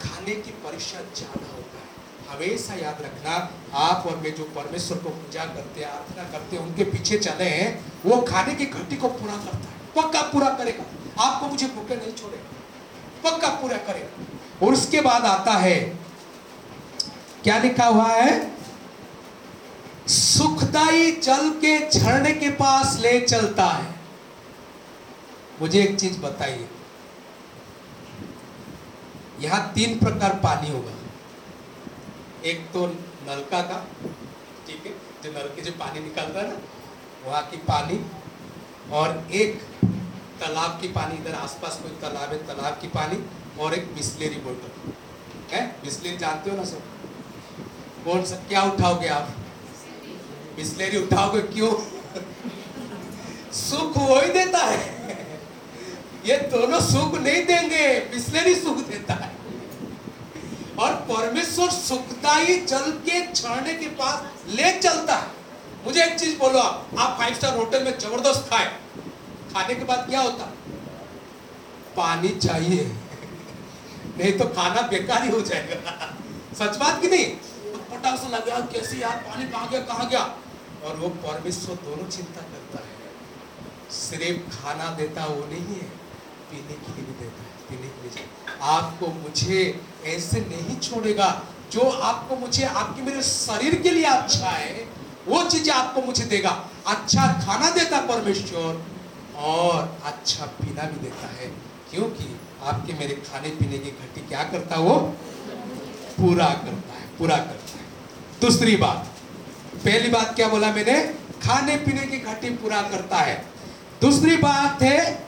खाने 0.02 0.36
की 0.36 0.52
परीक्षा 0.52 1.00
ज़्यादा 1.16 1.48
होता 1.56 1.80
है। 1.80 2.36
हमेशा 2.36 2.74
याद 2.74 3.02
रखना, 3.02 3.36
आप 3.74 4.08
और 4.08 4.18
मैं 4.18 4.36
जो 4.36 4.44
परमेश्वर 4.44 4.98
को 4.98 5.10
पूजा 5.10 5.46
करते 5.46 5.82
हैं, 5.82 5.90
आराधना 5.90 6.24
करते 6.32 6.56
हैं, 6.56 6.64
उनके 6.64 6.84
पीछे 6.84 7.18
चले 7.18 7.44
हैं, 7.44 7.86
वो 8.06 8.22
खाने 8.22 8.56
की 8.56 8.66
घटी 8.66 8.96
को 8.96 9.08
पूरा 9.08 9.34
करता 9.34 9.58
है। 9.58 9.74
पक्का 9.96 10.22
पूरा 10.22 10.50
करेगा। 10.50 10.84
आपको 11.24 11.48
मुझे 11.48 11.68
भूखे 11.68 11.96
नहीं 11.96 12.14
छोड़ेगा। 12.14 13.30
पक्का 13.30 13.50
पूरा 13.50 13.78
करेगा। 13.78 14.66
और 14.66 14.74
उसके 14.74 15.02
बाद 15.02 15.26
आता 15.26 15.52
है, 15.52 15.80
क्या 17.44 17.58
लिखा 17.58 17.86
हुआ 17.86 18.08
है? 18.08 18.52
सुखदाई 20.08 21.12
जल 21.12 21.50
के 21.50 21.90
झरने 21.90 22.32
के 22.32 22.50
पास 22.50 22.98
ले 23.02 23.20
चलता 23.20 23.66
है। 23.66 23.95
मुझे 25.62 25.84
एक 25.84 26.00
चीज़ 26.00 26.20
बताइए। 26.20 26.70
यहाँ 29.40 29.74
तीन 29.74 30.00
प्रकार 30.00 30.34
पानी 30.34 30.72
होगा। 30.72 30.92
एक 32.46 32.72
तो 32.74 32.88
नलका 33.30 33.62
का, 33.62 33.88
ठीक 34.68 34.86
है, 34.86 34.92
जो 35.24 35.40
नलके 35.40 35.64
से 35.64 35.72
पानी 35.72 36.00
निकलता 36.00 36.40
है 36.40 36.48
ना, 36.48 36.60
वहाँ 37.26 37.46
की 37.46 37.58
पानी, 37.58 38.06
और 38.92 39.28
एक 39.32 39.62
तालाब 40.40 40.82
की 40.82 40.88
पानी, 40.88 41.16
इधर 41.16 41.36
आसपास 41.36 41.80
कोई 41.82 41.92
तालाब 41.92 42.30
है, 42.30 42.48
तालाब 42.48 42.74
की 42.74 42.88
पानी, 42.88 43.26
और 43.60 43.74
एक 43.74 43.96
बिस्लेरी 43.96 44.36
बोतल। 44.36 44.94
है? 45.56 45.76
बिस्लेरी 45.84 46.18
जानते 46.18 46.50
हो 46.50 46.58
ना 46.58 46.64
सब? 46.64 46.82
कौन 48.06 48.26
सा, 48.26 48.36
क्या 48.36 48.64
उठाओगे 48.64 49.08
आप? 49.08 49.30
बिस्लेरी 50.56 50.98
उठाओगे 50.98 51.42
क्यों? 51.42 51.74
सुख 53.54 53.98
वो 53.98 54.22
ही 54.22 54.30
देता 54.30 54.58
है। 54.58 54.95
ये 56.26 56.38
दोनों 56.38 56.80
सुख 56.82 57.16
नहीं 57.16 57.46
देंगे 57.46 58.00
बिस्लेरी 58.00 58.56
सुख 58.56 58.78
देता 58.78 59.14
है। 59.14 59.32
और 60.80 60.94
परमेश्वर 60.94 61.70
सुखदाई 61.70 62.58
जल 62.58 62.92
के 62.92 63.34
छाने 63.34 63.74
के 63.74 63.88
पास 63.88 64.46
ले 64.48 64.72
चलता 64.80 65.16
है। 65.16 65.28
मुझे 65.86 66.04
एक 66.04 66.20
चीज़ 66.20 66.38
बोलो 66.38 66.60
आप 66.60 66.90
आप 67.00 67.18
फाइव 67.18 67.36
स्टार 67.36 67.58
होटल 67.58 67.84
में 67.84 68.00
ज़बरदस्त 68.00 68.50
खाए। 68.50 68.66
खाने 69.54 69.76
के 69.76 69.84
बाद 69.84 70.10
क्या 70.10 70.22
होता? 70.22 70.46
पानी 71.98 72.30
चाहिए। 72.30 72.96
नहीं 74.18 74.32
तो 74.34 74.46
खाना 74.46 74.82
बेकार 74.82 75.24
ही 75.24 75.30
हो 75.30 75.42
जाएगा। 75.42 76.16
सच 76.60 76.78
बात 76.78 77.02
की 77.02 77.08
नहीं? 77.08 77.26
तो 77.26 77.78
पटाख 77.78 78.20
से 78.20 78.30
लगा, 78.30 78.60
कैसे 78.60 78.98
यार, 78.98 79.18
पानी 79.18 79.46
कहा 79.46 79.66
गया 79.66 79.80
कहा 79.80 80.04
गया? 80.04 80.38
और 80.84 80.96
वो 80.96 81.10
परमेश्वर 81.10 81.76
दोनों 81.76 82.10
चिंता 82.10 82.42
करता 82.42 82.78
है। 82.78 82.96
सिर्फ़ 83.92 84.62
खाना 84.62 84.94
देता 84.94 85.26
वो 85.26 85.46
नहीं 85.46 85.66
है। 85.66 86.05
पीने 86.56 86.76
के 86.86 87.02
लिए 87.02 87.16
देता 87.20 87.42
है, 87.42 87.52
पीने 87.70 87.88
के 87.90 88.10
लिए 88.10 88.28
आपको 88.72 89.08
मुझे 89.14 89.60
ऐसे 90.08 90.40
नहीं 90.42 90.80
छोड़ेगा 90.80 91.30
जो 91.72 91.82
आपको 91.82 92.36
मुझे, 92.36 92.64
आपके 92.64 93.02
मेरे 93.02 93.22
शरीर 93.24 93.76
के 93.82 93.92
लिए 93.92 94.06
अच्छा 94.06 94.50
है 94.50 94.88
वो 95.28 95.44
चीज़ें 95.44 95.74
आपको 95.74 96.02
मुझे 96.02 96.24
देगा। 96.26 96.50
अच्छा 96.88 97.26
खाना 97.44 97.70
देता 97.72 98.00
परमेश्वर 98.08 98.82
और 99.44 100.00
अच्छा 100.06 100.46
पीना 100.58 100.84
भी 100.84 101.00
देता 101.04 101.28
है, 101.30 101.48
क्योंकि 101.92 102.28
आपके 102.64 102.94
मेरे 102.94 103.16
खाने 103.24 103.50
पीने 103.52 103.78
की 103.78 103.92
घटी 103.92 104.22
क्या 104.28 104.44
करता 104.44 104.80
वो? 104.80 104.96
पूरा 106.18 106.48
करता 106.48 106.94
है, 106.94 107.08
पूरा 107.20 107.38
करता 107.38 107.80
है। 107.80 107.86
दूसरी 108.42 108.76
बात, 108.78 109.12
पहली 109.78 110.10
बात 110.10 110.36
क्या 110.36 110.48
बोला 110.48 110.72
मैंने? 110.72 111.02
खाने 111.44 111.76
पीने 111.78 112.06
की 112.08 112.18
घटी 112.20 112.50
पूरा 112.58 112.82
करता 112.82 113.18
है। 113.18 113.36
दूसरी 114.02 114.38
बात 114.38 114.82
है 114.84 115.25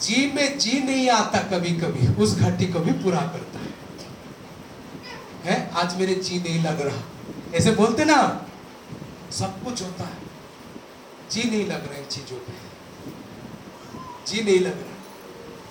जी 0.00 0.32
में 0.32 0.58
जी 0.58 0.80
नहीं 0.80 1.10
आता 1.10 1.38
कभी 1.38 1.70
कभी, 1.70 2.22
उस 2.22 2.34
घटी 2.34 2.66
को 2.66 2.78
भी 2.78 2.92
पूरा 2.92 3.20
करता 3.20 3.58
है। 3.58 3.66
है? 5.44 5.70
आज 5.74 5.96
मेरे 5.96 6.14
जी 6.14 6.38
नहीं 6.38 6.62
लग 6.62 6.80
रहा। 6.80 7.02
ऐसे 7.54 7.70
बोलते 7.70 8.04
ना, 8.04 8.46
सब 9.32 9.64
कुछ 9.64 9.82
होता 9.82 10.04
है। 10.04 10.16
जी 11.30 11.50
नहीं 11.50 11.64
लग 11.66 11.86
रहा 11.86 11.94
है 11.94 12.08
चीज़ों 12.08 12.38
पे। 12.38 12.52
जी 14.26 14.42
नहीं 14.42 14.60
लग 14.60 14.78
रहा। 14.78 14.96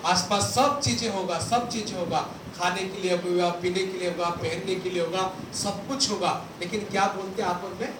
आसपास 0.10 0.44
सब 0.44 0.82
चीज़ें 0.82 1.10
होगा, 1.10 1.40
सब 1.40 1.70
चीज़ें 1.70 2.00
होगा। 2.00 2.20
खाने 2.58 2.82
के 2.82 3.02
लिए 3.02 3.12
होगा, 3.12 3.50
पीने 3.50 3.80
के 3.80 4.00
लिए 4.00 4.10
होगा, 4.10 4.30
पहनने 4.30 4.76
के 4.76 4.90
लिए 4.90 5.02
होगा, 5.02 5.34
सब 5.54 5.88
कुछ 5.88 6.12
होगा। 6.12 6.46
लेकिन 6.60 6.80
क्या 6.80 7.06
बोलते 7.06 7.42
आप 7.42 7.78
में? 7.82 7.94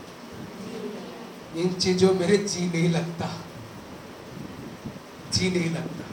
इन 1.56 1.74
चीज़ों 1.74 2.14
मेरे 2.14 2.38
जी 2.38 2.66
नहीं 2.66 2.90
लगता। 2.90 3.30
जी 5.34 5.50
नहीं 5.50 5.70
लगता। 5.70 6.05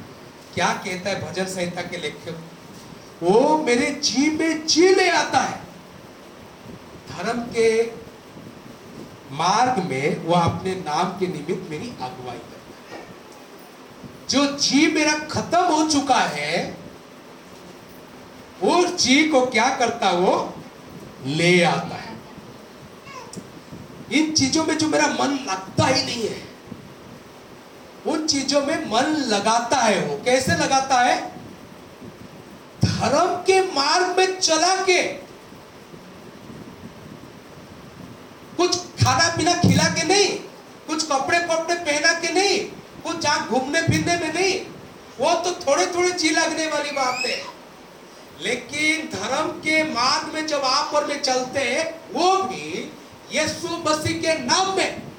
क्या 0.55 0.73
कहता 0.73 1.11
है 1.11 1.33
भजन 1.33 1.45
संहिता 1.45 1.83
के 1.83 1.97
लेखक? 1.97 2.43
वो 3.23 3.59
मेरे 3.59 4.01
जी 4.05 4.31
में 4.31 4.67
जी 4.67 4.95
ले 4.95 5.11
आता 5.11 5.39
है। 5.39 5.61
धर्म 7.11 7.41
के 7.41 7.85
मार्ग 9.31 9.83
में 9.83 10.25
वो 10.25 10.35
अपने 10.35 10.75
नाम 10.75 11.05
के 11.05 11.27
निमित्त 11.27 11.71
मेरी 11.71 11.89
अगुवाई 11.89 12.39
करता 12.39 12.97
है। 12.97 13.03
जो 14.31 14.59
जी 14.59 14.87
मेरा 14.87 15.13
खत्म 15.13 15.59
हो 15.59 15.91
चुका 15.91 16.21
है, 16.21 16.77
उस 18.63 19.05
जी 19.05 19.29
को 19.29 19.47
क्या 19.47 19.77
करता 19.77 20.11
वो? 20.11 20.55
ले 21.27 21.63
आता 21.63 21.97
है। 21.97 22.17
इन 24.13 24.33
चीज़ों 24.33 24.65
में 24.65 24.79
जो 24.79 24.89
मेरा 24.89 25.07
मन 25.07 25.47
लगता 25.49 25.87
ही 25.87 26.05
नहीं 26.05 26.29
है। 26.29 26.52
उन 28.07 28.27
चीज़ों 28.27 28.61
में 28.61 28.91
मन 28.91 29.07
लगाता 29.07 29.77
है 29.77 30.01
वो। 30.01 30.25
कैसे 30.25 30.53
लगाता 30.53 31.01
है? 31.01 31.33
धर्म 32.85 33.27
के 33.27 33.61
मार्ग 33.61 34.19
में 34.19 34.41
चला 34.41 34.75
के। 34.77 35.03
कुछ 38.57 38.77
खाना 38.77 39.37
पीना 39.37 39.55
खिला 39.55 39.85
के 39.85 40.03
नहीं, 40.03 40.39
कुछ 40.87 41.07
कपड़े 41.07 41.39
कपड़े 41.39 41.75
पहना 41.75 42.13
के 42.13 42.33
नहीं, 42.33 42.59
कुछ 43.03 43.19
जहाँ 43.19 43.49
घूमने 43.49 43.83
फिरने 43.83 44.17
में 44.17 44.35
नहीं, 44.35 44.61
वो 45.21 45.35
तो 45.35 45.53
थोड़े 45.53 45.87
थोड़े 45.87 46.11
जी 46.11 46.31
लगने 46.31 46.67
वाली 46.67 46.91
बात 46.91 47.27
है। 47.27 47.43
लेकिन 48.43 49.19
धर्म 49.19 49.47
के 49.47 49.85
मार्ग 49.85 50.35
में 50.35 50.47
जब 50.47 50.63
आप 50.65 50.95
और 50.95 51.07
में 51.07 51.23
चलते 51.23 51.61
हैं, 51.61 52.01
वो 52.13 52.37
भी 52.37 52.93
यीशु 53.33 53.69
मसीह 53.69 54.21
के 54.21 54.39
नाम 54.39 54.77
में। 54.77 55.12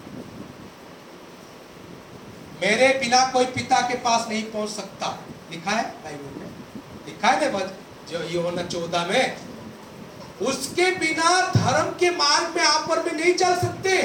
मेरे 2.64 2.88
बिना 3.00 3.26
कोई 3.32 3.46
पिता 3.46 3.80
के 3.88 3.96
पास 4.00 4.28
नहीं 4.30 4.44
पहुँच 4.44 4.70
सकता। 4.70 5.08
लिखा 5.52 5.72
है 5.72 5.84
बाइबल 6.04 6.40
में। 6.40 6.50
लिखा 7.06 7.30
है 7.30 7.52
ना 7.52 7.60
जो 8.10 8.24
योना 8.30 8.64
चौदह 8.64 9.06
में, 9.06 9.38
उसके 10.42 10.90
बिना 10.92 11.30
धर्म 11.52 11.90
के 12.00 12.10
मार्ग 12.10 12.56
में 12.56 12.64
आप 12.64 12.90
पर 12.90 13.04
में 13.04 13.14
नहीं 13.14 13.34
चल 13.34 13.56
सकते। 13.56 13.98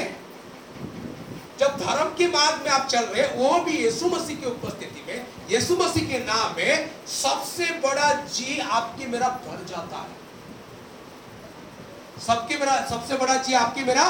जब 1.59 1.77
धर्म 1.77 2.09
के 2.17 2.27
मार्ग 2.27 2.61
में 2.63 2.71
आप 2.71 2.87
चल 2.87 3.05
रहे 3.05 3.23
वो 3.35 3.59
भी 3.59 3.77
यीशु 3.77 4.07
मसीह 4.07 4.37
की 4.37 4.45
उपस्थिति 4.45 5.03
में, 5.07 5.25
यीशु 5.51 5.75
मसीह 5.75 6.07
के 6.07 6.19
नाम 6.19 6.55
में 6.57 6.91
सबसे 7.07 7.65
बड़ा 7.79 8.13
जी 8.13 8.59
आपकी 8.59 9.05
मेरा 9.05 9.29
भर 9.45 9.65
जाता 9.69 9.97
है। 9.97 10.17
सबके 12.27 12.57
मेरा, 12.57 12.75
सबसे 12.89 13.17
बड़ा 13.17 13.35
जी 13.35 13.53
आपकी 13.53 13.83
मेरा 13.83 14.05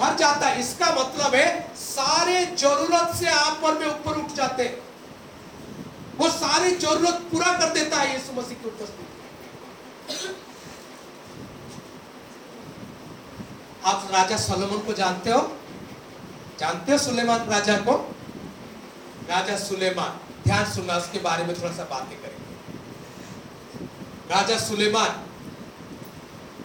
भर 0.00 0.16
जाता 0.16 0.46
है। 0.46 0.60
इसका 0.60 0.86
मतलब 0.94 1.34
है, 1.34 1.74
सारे 1.76 2.44
ज़रूरत 2.56 3.14
से 3.16 3.28
आप 3.28 3.60
पर 3.62 3.78
में 3.78 3.86
ऊपर 3.86 4.18
उठ 4.18 4.32
जाते 4.34 4.64
वो 6.18 6.28
सारी 6.30 6.70
ज़रूरत 6.76 7.20
पूरा 7.32 7.52
कर 7.58 7.72
देता 7.72 7.96
है 7.96 8.12
यीशु 8.12 8.32
मसीह 8.32 8.56
की 8.56 8.68
उपस्थिति। 8.68 9.04
आप 13.84 14.08
राजा 14.12 14.36
सोलोमन 14.36 14.78
को 14.86 14.92
जानते 14.92 15.30
हो? 15.30 15.40
जानते 16.60 16.92
हो 16.92 16.98
सुलेमान 16.98 17.46
राजा 17.48 17.76
को? 17.78 17.92
राजा 19.28 19.56
सुलेमान, 19.58 20.18
ध्यान 20.44 20.64
सुनना, 20.72 20.96
उसके 20.96 21.18
बारे 21.18 21.44
में 21.44 21.54
थोड़ा 21.60 21.72
सा 21.72 21.84
बातें 21.84 22.18
करेंगे। 22.20 23.86
राजा 24.30 24.58
सुलेमान, 24.58 25.24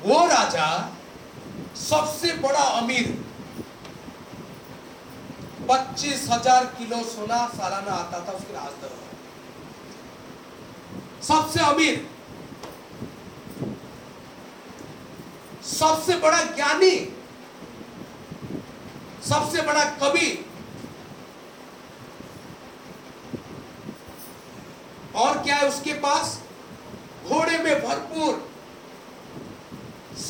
वो 0.03 0.25
राजा 0.27 0.67
सबसे 1.77 2.33
बड़ा 2.38 2.63
अमीर। 2.79 3.07
पच्चीस 5.69 6.27
हज़ार 6.31 6.65
किलो 6.77 7.03
सोना 7.05 7.45
सालाना 7.49 7.91
आता 7.93 8.19
था 8.19 8.31
उसके 8.31 8.53
दरबार 8.53 9.03
सबसे 11.23 11.59
अमीर। 11.59 12.07
सबसे 15.65 16.17
बड़ा 16.17 16.41
ज्ञानी। 16.55 16.95
सबसे 19.27 19.61
बड़ा 19.61 19.83
कवि। 20.01 20.27
और 25.15 25.41
क्या 25.43 25.55
है 25.55 25.67
उसके 25.69 25.93
पास? 25.99 26.39
घोड़े 27.27 27.57
में 27.57 27.75
भरपूर। 27.83 28.33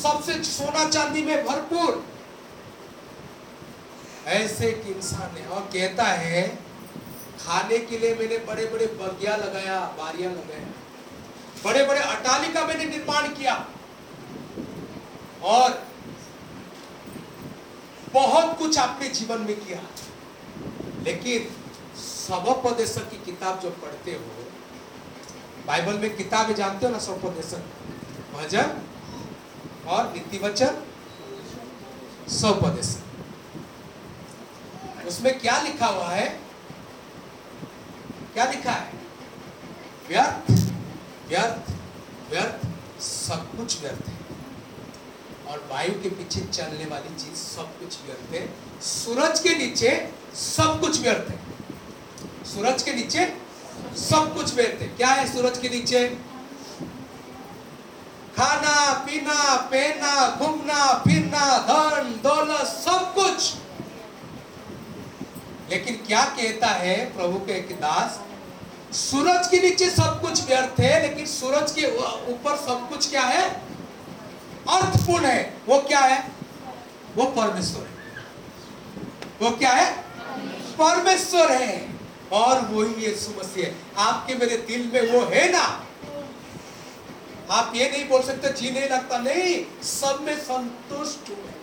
सबसे 0.06 0.42
सोना 0.44 0.88
चांदी 0.88 1.22
में 1.22 1.44
भरपूर। 1.46 2.04
ऐसे 4.26 4.66
एक 4.66 4.86
इंसान 4.86 5.36
है 5.36 5.46
और 5.48 5.60
कहता 5.72 6.04
है, 6.04 6.42
खाने 7.40 7.78
के 7.78 7.98
लिए 7.98 8.14
मैंने 8.14 8.38
बड़े 8.38 8.66
बड़े 8.66 8.86
बगिया 9.00 9.36
लगाया, 9.36 9.80
बारियाँ 9.98 10.32
लगाया 10.32 10.66
बड़े 11.64 11.84
बड़े 11.86 12.00
अटालिका 12.00 12.64
मैंने 12.66 12.84
निर्माण 12.84 13.28
किया। 13.28 13.54
और 15.42 15.86
बहुत 18.12 18.58
कुछ 18.58 18.78
आपने 18.78 19.08
जीवन 19.08 19.40
में 19.40 19.54
किया। 19.60 19.80
लेकिन 21.02 21.48
सबोपदेशक 22.00 23.10
की 23.10 23.16
किताब 23.24 23.60
जो 23.60 23.70
पढ़ते 23.82 24.12
हो, 24.12 24.44
बाइबल 25.66 25.98
में 25.98 26.16
किताबें 26.16 26.54
जानते 26.54 26.86
हो 26.86 26.92
ना 26.92 26.98
सबोपदेशक 26.98 27.62
भजन? 28.34 28.82
और 29.88 30.12
नीति 30.12 30.38
वचन 30.38 30.82
स्वपदेश 32.28 32.96
उसमें 35.06 35.38
क्या 35.40 35.60
लिखा 35.62 35.86
हुआ 35.86 36.08
है? 36.10 36.26
क्या 38.34 38.44
लिखा 38.44 38.72
है? 38.72 38.92
व्यर्थ 40.08 40.50
व्यर्थ 41.28 41.70
व्यर्थ, 42.30 42.66
सब 43.02 43.56
कुछ 43.56 43.80
व्यर्थ 43.80 44.08
है। 44.08 44.14
और 45.48 45.58
वायु 45.70 46.02
के 46.02 46.08
पीछे 46.08 46.40
चलने 46.40 46.84
वाली 46.84 47.14
चीज़ 47.14 47.38
सब 47.38 47.78
कुछ 47.80 47.98
व्यर्थ 48.06 48.34
है। 48.34 48.80
सूरज 48.82 49.40
के 49.40 49.54
नीचे 49.54 49.90
सब 50.34 50.80
कुछ 50.80 51.00
व्यर्थ 51.00 51.30
है। 51.30 52.44
सूरज 52.44 52.82
के 52.82 52.92
नीचे 52.92 53.26
सब 53.98 54.34
कुछ 54.36 54.54
व्यर्थ 54.54 54.82
है। 54.82 54.88
क्या 54.88 55.08
है 55.08 55.32
सूरज 55.34 55.58
के 55.58 55.68
नीचे? 55.68 56.08
पीना, 59.06 59.56
पहना, 59.56 60.36
घूमना, 60.36 60.98
फिरना, 60.98 61.58
धन, 61.58 62.20
दौलत, 62.22 62.66
सब 62.66 63.14
कुछ। 63.14 63.54
लेकिन 65.70 65.96
क्या 66.06 66.24
कहता 66.24 66.66
है 66.66 67.16
प्रभु 67.16 67.38
के 67.38 67.52
एक 67.52 67.68
दास, 67.72 68.20
सूरज 68.96 69.46
के 69.46 69.58
नीचे 69.58 69.90
सब 69.90 70.20
कुछ 70.20 70.46
व्यर्थ 70.46 70.80
है, 70.80 71.02
लेकिन 71.02 71.26
सूरज 71.26 71.72
के 71.72 71.98
ऊपर 72.32 72.56
सब 72.56 72.88
कुछ 72.88 73.10
क्या 73.10 73.22
है? 73.22 73.50
अर्थपूर्ण 74.70 75.24
है। 75.24 75.56
वो 75.68 75.78
क्या 75.78 76.00
है? 76.00 76.32
वो 77.16 77.24
परमेश्वर 77.24 77.82
है। 77.82 77.96
वो 79.42 79.56
क्या 79.56 79.70
है? 79.70 80.04
परमेश्वर 80.78 81.52
है। 81.52 81.96
और 82.32 82.60
वही 82.60 83.04
यीशु 83.04 83.40
मसीह 83.40 83.66
है। 83.66 83.76
आपके 83.98 84.34
मेरे 84.34 84.56
दिल 84.56 84.90
में 84.94 85.12
वो 85.12 85.26
है 85.26 85.52
ना? 85.52 85.85
आप 87.50 87.72
ये 87.76 87.90
नहीं 87.90 88.08
बोल 88.08 88.22
सकते 88.22 88.52
जी 88.52 88.70
नहीं 88.70 88.88
लगता। 88.88 89.18
नहीं, 89.18 89.82
सब 89.82 90.18
में 90.22 90.36
संतुष्ट 90.36 91.30
हूँ। 91.30 91.54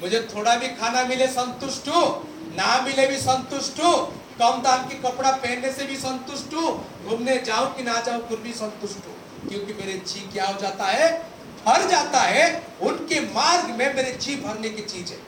मुझे 0.00 0.28
थोड़ा 0.36 0.56
भी 0.56 0.68
खाना 0.68 1.04
मिले, 1.04 1.26
संतुष्ट 1.26 1.88
हूँ। 1.88 2.30
ना 2.54 2.82
मिले 2.82 3.06
भी 3.06 3.16
संतुष्ट 3.16 3.80
हूँ। 3.82 4.20
कम 4.38 4.62
दाम 4.62 4.88
की 4.88 4.94
कपड़ा 4.94 5.32
पहनने 5.32 5.72
से 5.72 5.84
भी 5.84 5.96
संतुष्ट 5.96 6.54
हूँ। 6.54 7.02
घूमने 7.04 7.38
जाऊँ 7.38 7.74
कि 7.74 7.82
ना 7.82 8.00
जाऊँ, 8.00 8.28
फिर 8.28 8.38
भी 8.38 8.52
संतुष्ट 8.52 9.06
हूँ। 9.06 9.48
क्योंकि 9.48 9.72
मेरे 9.72 9.92
जी 9.92 10.20
क्या 10.20 10.46
हो 10.46 10.60
जाता 10.60 10.84
है, 10.84 11.18
भर 11.66 11.88
जाता 11.88 12.20
है। 12.20 12.66
उनके 12.82 13.20
मार्ग 13.20 13.70
में 13.70 13.94
मेरे 13.94 14.12
जी 14.12 14.36
भरने 14.36 14.68
की 14.68 14.82
चीज़ 14.82 15.12
है। 15.12 15.18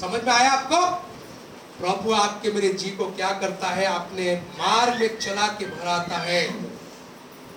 समझ 0.00 0.24
में 0.24 0.32
आया 0.32 0.50
आपको? 0.50 0.86
प्रभु 1.80 2.12
आपके 2.12 2.50
मेरे 2.50 2.68
जी 2.68 2.90
को 2.90 3.06
क्या 3.06 3.32
करता 3.32 3.68
है 3.68 3.84
अपने 3.84 4.34
मार्ग 4.34 5.00
में 5.00 5.18
चला 5.18 5.46
के 5.46 5.64
भराता 5.64 6.16
है। 6.16 6.67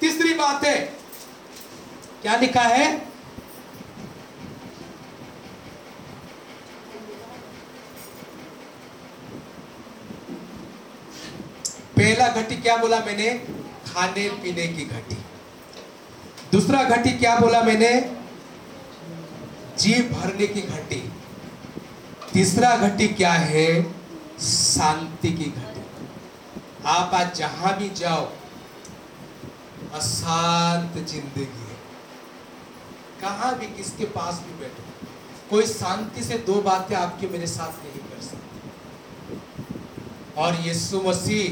तीसरी 0.02 0.34
बात 0.34 0.64
है। 0.66 0.78
क्या 2.22 2.36
लिखा 2.36 2.62
है? 2.62 2.98
पहला 11.98 12.28
घटी 12.28 12.56
क्या 12.56 12.78
बोला 12.78 13.00
मैंने? 13.00 13.30
खाने 13.88 14.30
पीने 14.30 14.68
की 14.68 14.86
घटी। 14.86 15.18
दूसरा 16.52 16.84
घटी 16.84 17.12
क्या 17.12 17.36
बोला 17.40 17.62
मैंने? 17.62 17.94
जी 19.80 19.94
भरने 19.94 20.48
की 20.48 20.62
घटी। 20.62 21.02
तीसरा 22.34 22.76
घटी 22.78 23.08
क्या 23.08 23.32
है? 23.32 23.68
शांति 24.42 25.32
की 25.32 25.46
घटी। 25.46 25.82
आप 26.86 27.14
आज 27.14 27.36
जहाँ 27.36 27.78
भी 27.78 27.90
जाओ 27.90 28.30
अशांत 29.93 30.93
ज़िंदगी 31.08 31.41
है। 31.41 31.77
कहा 33.21 33.51
भी 33.51 33.67
किसके 33.67 34.06
पास 34.06 34.41
भी 34.45 34.54
बैठो। 34.60 34.84
कोई 35.49 35.65
शांति 35.65 36.23
से 36.23 36.38
दो 36.38 36.62
बातें 36.62 36.95
आपके 36.95 37.27
मेरे 37.27 37.47
साथ 37.47 37.84
नहीं 37.84 38.01
कर 38.01 38.21
सकते। 38.21 39.39
और 40.41 40.56
यीशु 40.62 41.01
मसीह, 41.06 41.47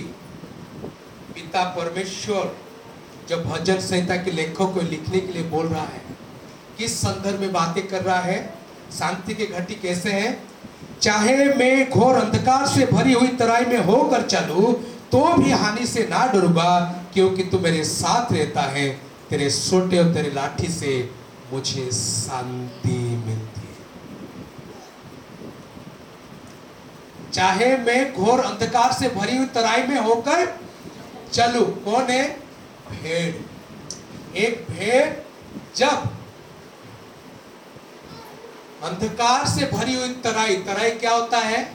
पिता 1.36 1.63
परमेश्वर, 1.63 2.56
जब 3.30 3.43
भजन 3.45 3.80
संहिता 3.80 4.15
के 4.15 4.32
लेखक 4.32 4.73
को 4.73 4.82
लिखने 4.82 5.19
के 5.19 5.34
लिए 5.34 5.43
बोल 5.43 5.67
रहा 5.67 5.84
है, 5.84 6.02
किस 6.78 6.97
संदर्भ 6.97 7.39
में 7.39 7.52
बातें 7.54 7.88
कर 7.88 8.02
रहा 8.02 8.19
है, 8.19 8.39
शांति 8.99 9.34
की 9.34 9.45
घटी 9.45 9.75
कैसे 9.75 10.12
है, 10.12 10.38
चाहे 11.02 11.36
मैं 11.56 11.89
घोर 11.89 12.15
अंधकार 12.15 12.65
से 12.67 12.86
भरी 12.86 13.13
हुई 13.13 13.28
तराई 13.38 13.65
में 13.65 13.78
होकर 13.86 14.21
चलू 14.28 14.71
तो 15.12 15.21
भी 15.38 15.52
हानि 15.52 15.86
से 15.88 16.08
ना 16.08 16.25
डरूँगा 16.32 16.99
क्योंकि 17.13 17.43
तू 17.43 17.60
मेरे 17.60 17.84
साथ 17.84 18.32
रहता 18.34 18.62
है, 18.62 18.89
तेरे 19.30 19.50
सोटे 19.50 19.98
और 19.98 20.13
तेरे 20.13 20.32
लाठी 20.32 20.67
से 20.67 21.12
मुझे 21.54 21.91
शांति 21.91 22.98
मिलती 23.26 23.62
है। 23.62 23.78
चाहे 27.32 27.78
मैं 27.78 28.13
घोर 28.13 28.39
अंधकार 28.39 28.91
से 28.93 29.10
भरी 29.10 29.38
हुई 29.38 29.48
तराई 29.48 29.84
में 29.84 30.00
होकर 30.00 30.60
चलू, 31.34 31.65
कौन 31.65 32.04
है? 32.04 32.30
भेड़। 32.91 33.36
एक 34.38 34.65
भेड़ 34.69 35.13
जब 35.76 36.15
अंधकार 38.84 39.45
से 39.48 39.65
भरी 39.65 39.93
हुई 39.93 40.10
तराई 40.10 40.56
तराई 40.56 40.91
क्या 40.91 41.12
होता 41.12 41.38
है? 41.38 41.74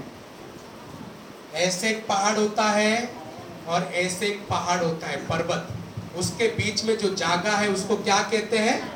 ऐसे 1.54 1.88
एक 1.90 2.06
पहाड़ 2.06 2.36
होता 2.36 2.64
है 2.64 3.23
और 3.68 3.82
ऐसे 3.94 4.26
एक 4.26 4.48
पहाड़ 4.48 4.84
होता 4.84 5.06
है, 5.06 5.16
पर्वत। 5.16 5.68
उसके 6.16 6.48
बीच 6.48 6.84
में 6.84 6.98
जो 6.98 7.14
जागा 7.14 7.52
है, 7.52 7.68
उसको 7.68 7.96
क्या 7.96 8.18
कहते 8.22 8.58
हैं? 8.58 8.88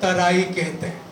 तराई 0.00 0.42
कहते 0.42 0.86
हैं। 0.86 1.02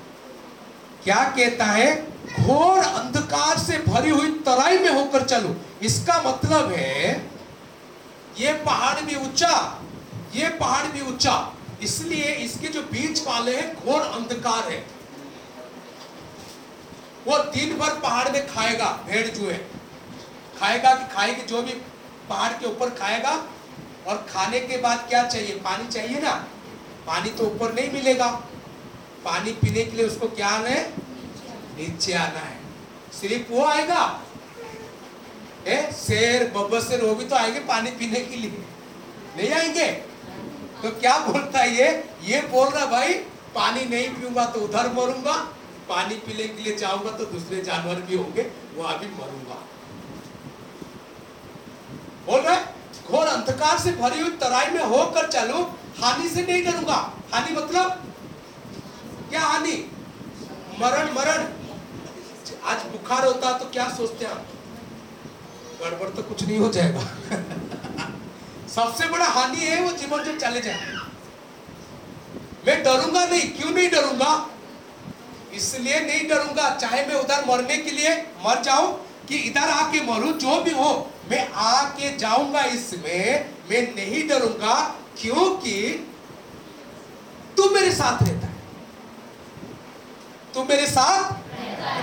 क्या 1.04 1.24
कहता 1.36 1.64
है? 1.64 2.16
घोर 2.40 2.78
अंधकार 2.78 3.58
से 3.58 3.78
भरी 3.78 4.10
हुई 4.10 4.30
तराई 4.30 4.78
में 4.78 4.88
होकर 4.88 5.22
चलो। 5.22 5.56
इसका 5.82 6.22
मतलब 6.22 6.72
है, 6.72 7.30
ये 8.38 8.52
पहाड़ 8.52 9.00
भी 9.00 9.16
ऊँचा, 9.16 9.82
ये 10.34 10.48
पहाड़ 10.48 10.86
भी 10.86 11.00
ऊँचा। 11.00 11.52
इसलिए 11.82 12.24
इसके 12.24 12.68
जो 12.68 12.82
बीच 12.82 13.26
वाले 13.26 13.56
हैं, 13.56 13.86
घोर 13.86 14.00
अंधकार 14.00 14.72
है। 14.72 14.86
वो 17.26 17.38
दिन 17.38 17.78
भर 17.78 18.00
पहाड़ 18.00 18.28
में 18.28 18.46
खाएगा, 18.46 19.00
भेड़ 19.06 19.28
जो 19.28 19.48
है। 19.50 19.58
खाएगा 20.60 20.94
कि 20.94 21.14
खाएगी, 21.14 21.42
जो 21.42 21.62
भी 21.62 21.72
पहाड़ 22.28 22.52
के 22.52 22.66
ऊपर 22.66 22.90
खाएगा 22.90 23.32
और 24.06 24.26
खाने 24.30 24.60
के 24.60 24.76
बाद 24.76 25.06
क्या 25.08 25.22
चाहिए? 25.24 25.54
पानी 25.54 25.88
चाहिए 25.88 26.20
ना? 26.20 26.34
पानी 27.06 27.30
तो 27.30 27.44
ऊपर 27.44 27.74
नहीं 27.74 27.92
मिलेगा। 27.92 28.30
पानी 29.24 29.52
पीने 29.52 29.84
के 29.84 29.96
लिए 29.96 30.06
उसको 30.06 30.28
क्या 30.28 30.48
आना 30.48 30.68
है? 30.68 30.88
नीचे 31.76 32.12
आना 32.12 32.40
है। 32.40 32.58
सिर्फ़ 33.12 33.52
वो 33.52 33.64
आएगा। 33.64 34.22
ए, 35.66 35.90
शेर, 35.92 36.44
बब्बर 36.50 37.04
वो 37.04 37.14
भी 37.14 37.24
तो 37.24 37.36
आएँगे 37.36 37.60
पानी 37.60 37.90
पीने 37.90 38.20
के 38.20 38.36
लिए। 38.36 38.64
नहीं 39.36 39.50
आएँगे? 39.50 39.86
तो 40.82 40.90
क्या 40.90 41.18
बोलता 41.18 41.58
है 41.58 41.74
ये? 41.76 41.88
ये 42.24 42.40
बोल 42.42 42.68
रहा 42.68 42.86
भाई, 42.86 43.14
पानी 43.54 43.84
नहीं 43.84 44.08
पीऊँगा 44.10 44.44
तो 44.46 44.60
उधर 44.60 44.92
मरूँगा। 44.92 45.32
पानी 45.88 46.14
पीने 46.14 46.48
के 46.48 46.62
लिए 46.62 46.76
जाऊँगा 46.76 47.10
तो 47.10 47.24
दूसरे 47.24 47.60
जानवर 47.62 48.00
भी 48.00 48.16
होंगे 48.16 48.50
वहाँ 48.76 48.98
भी 48.98 49.06
मरूँगा। 49.06 49.62
बोल 52.26 52.40
रहे 52.40 52.56
घोर 53.10 53.26
अंधकार 53.26 53.78
से 53.78 53.92
भरी 53.92 54.20
हुई 54.20 54.30
तराई 54.30 54.70
में 54.70 54.82
होकर 54.82 55.26
चलो, 55.30 55.60
हानि 56.00 56.28
से 56.28 56.42
नहीं 56.42 56.64
डरूँगा। 56.64 56.94
हानि 57.32 57.52
मतलब? 57.56 57.90
क्या 59.30 59.40
हानि? 59.40 59.76
मरण 60.80 61.12
मरण। 61.14 61.46
आज 62.64 62.82
बुखार 62.92 63.24
होता 63.26 63.52
तो 63.58 63.64
क्या 63.70 63.88
सोचते 63.88 64.24
हैं 64.24 64.36
गड़बड़ 65.82 66.08
तो 66.08 66.22
कुछ 66.22 66.42
नहीं 66.42 66.58
हो 66.58 66.68
जाएगा। 66.68 67.00
सबसे 68.74 69.08
बड़ा 69.08 69.26
हानि 69.26 69.56
है 69.56 69.80
वो 69.82 69.92
जीवन 69.92 70.22
जो 70.24 70.36
चले 70.38 70.60
जाए। 70.60 70.94
मैं 72.66 72.82
डरूँगा 72.82 73.24
नहीं, 73.24 73.50
क्यों 73.50 73.70
नहीं 73.70 73.88
डरूँगा? 73.90 74.30
इसलिए 75.54 76.00
नहीं 76.00 76.28
डरूँगा। 76.28 76.70
चाहे 76.76 77.06
मैं 77.06 77.14
उधर 77.14 77.44
मरने 77.48 77.76
के 77.76 77.90
लिए 77.90 78.16
मर 78.46 78.62
जाऊँ 78.62 79.05
कि 79.28 79.36
इधर 79.36 79.68
आके 79.68 80.00
मरू, 80.00 80.32
जो 80.32 80.62
भी 80.62 80.70
हो, 80.70 81.10
मैं 81.30 81.52
आके 81.52 82.16
जाऊँगा 82.16 82.60
इसमें, 82.60 83.50
मैं 83.70 83.94
नहीं 83.94 84.28
डरूँगा, 84.28 84.94
क्योंकि 85.20 86.08
तू 87.56 87.70
मेरे 87.70 87.92
साथ 87.92 88.22
रहता 88.22 88.46
है। 88.46 88.56
तू 90.54 90.64
मेरे 90.64 90.86
साथ 90.86 91.32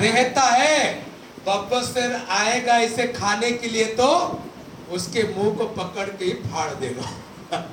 रहता 0.02 0.42
है। 0.42 1.04
बब्बर 1.48 2.26
आएगा 2.30 2.78
इसे 2.78 3.08
खाने 3.08 3.52
के 3.52 3.68
लिए 3.68 3.86
तो 3.86 4.42
उसके 4.92 5.24
मुँह 5.24 5.58
को 5.58 5.66
पकड़ 5.66 6.10
के 6.10 6.26
ही 6.26 6.32
फाड़ 6.32 6.72
देगा। 6.72 7.14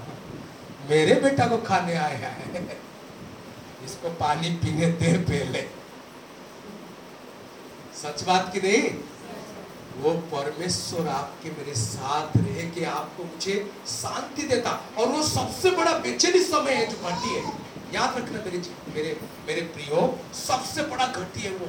मेरे 0.91 1.15
बेटा 1.21 1.47
को 1.47 1.59
खाने 1.59 1.93
आया 1.93 2.29
है। 2.29 2.63
इसको 3.85 4.09
पानी 4.09 4.51
पीने 4.51 4.87
दे 4.87 5.19
पहले। 5.19 5.67
सच 8.03 8.23
बात 8.23 8.53
की 8.53 8.61
नहीं? 8.61 8.83
वो 9.97 10.11
परमेश्वर 10.11 11.09
आपके 11.09 11.51
मेरे 11.51 11.75
साथ 11.75 12.27
रह 12.37 12.71
के 12.71 12.85
आपको 12.85 13.25
मुझे 13.25 13.73
शांति 13.89 14.43
देता। 14.43 14.85
और 14.99 15.07
वो 15.07 15.23
सबसे 15.23 15.71
बड़ा 15.71 15.99
बेचैनी 15.99 16.41
समय 16.41 16.73
है, 16.73 16.87
जो 16.87 16.97
घटी 16.97 17.35
है। 17.35 17.71
याद 17.95 18.17
रखना 18.17 18.39
मेरे 18.39 18.59
मेरे 18.95 19.21
मेरे 19.47 19.61
प्रियो, 19.61 20.19
सबसे 20.35 20.83
बड़ा 20.83 21.07
घटी 21.07 21.41
है 21.41 21.51
वो। 21.51 21.67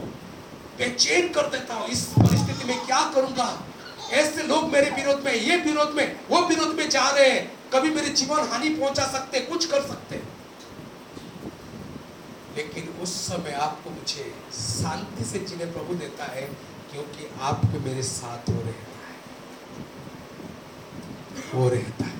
बेचैन 0.78 1.30
कर 1.30 1.42
देता 1.42 1.74
हूँ। 1.74 1.88
इस 1.88 2.06
परिस्थिति 2.06 2.66
में 2.66 2.86
क्या 2.86 3.12
करूँगा? 3.16 3.64
ऐसे 4.12 4.44
लोग 4.44 4.70
मेरे 4.70 4.92
विरोध 4.92 5.26
में, 5.26 5.34
ये 5.34 5.58
विरोध 5.58 5.90
में, 5.90 6.20
वो 6.30 6.42
विरोध 6.42 6.76
में 6.76 6.90
जा 6.90 7.10
रहे 7.10 7.30
हैं। 7.30 7.70
कभी 7.74 7.90
मेरे 7.90 8.10
जीवन 8.10 8.40
हानि 8.40 8.70
पहुँचा 8.70 9.06
सकते, 9.06 9.40
कुछ 9.40 9.66
कर 9.66 9.82
सकते। 9.82 10.16
लेकिन 12.58 12.90
उस 13.02 13.10
समय 13.10 13.52
आपको 13.52 13.90
मुझे 13.90 14.36
शांति 14.54 15.26
से 15.26 15.40
जीने 15.40 15.66
प्रभु 15.66 15.94
देता 15.94 16.26
है। 16.26 16.71
क्योंकि 16.92 17.28
आपके 17.42 17.80
मेरे 17.80 18.04
साथ 18.04 18.50
हो 18.50 18.56
रहता 18.56 18.70
है। 18.70 19.20
वो 21.54 21.70
रहता 21.70 22.06
है। 22.06 22.20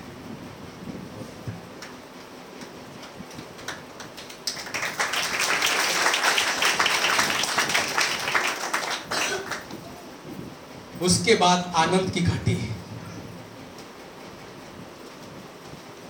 उसके 11.02 11.34
बाद 11.34 11.72
आनंद 11.76 12.10
की 12.10 12.20
घटी। 12.20 12.52
है 12.52 12.70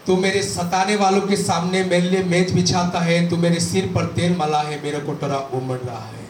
तू 0.06 0.16
मेरे 0.16 0.42
सताने 0.42 0.96
वालों 0.96 1.20
के 1.20 1.36
सामने 1.36 1.84
मेरे 1.84 2.08
लिए 2.08 2.22
मेज 2.24 2.52
बिछाता 2.54 3.00
है, 3.00 3.28
तू 3.30 3.36
मेरे 3.36 3.60
सिर 3.60 3.86
पर 3.86 4.06
तेल 4.06 4.36
मला 4.36 4.62
है, 4.62 4.82
मेरे 4.82 5.00
कोटरा 5.00 5.38
उमड़ 5.52 5.78
रहा 5.78 6.04
है। 6.06 6.21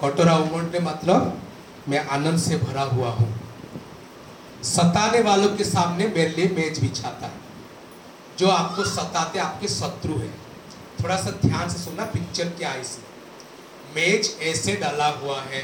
कोटरा 0.00 0.36
उमड़ने 0.36 0.78
मतलब 0.80 1.42
मैं 1.88 2.06
आनंद 2.06 2.38
से 2.38 2.56
भरा 2.56 2.82
हुआ 2.82 3.10
हूँ। 3.10 3.34
सताने 4.64 5.20
वालों 5.20 5.48
के 5.56 5.64
सामने 5.64 6.06
मेरे 6.06 6.28
लिए 6.28 6.48
मेज 6.48 6.78
बिछाता 6.80 7.26
है। 7.26 7.46
जो 8.38 8.48
आपको 8.48 8.84
सताते 8.84 9.38
आपके 9.38 9.68
शत्रु 9.68 10.18
है। 10.18 10.30
थोड़ा 11.02 11.16
सा 11.16 11.30
ध्यान 11.42 11.68
से 11.68 11.78
सुनना 11.78 12.04
पिक्चर 12.04 12.48
क्या 12.48 12.70
है 12.70 12.80
इसमें? 12.80 13.04
मेज 13.94 14.36
ऐसे 14.42 14.74
डाला 14.76 15.08
हुआ 15.16 15.40
है। 15.42 15.62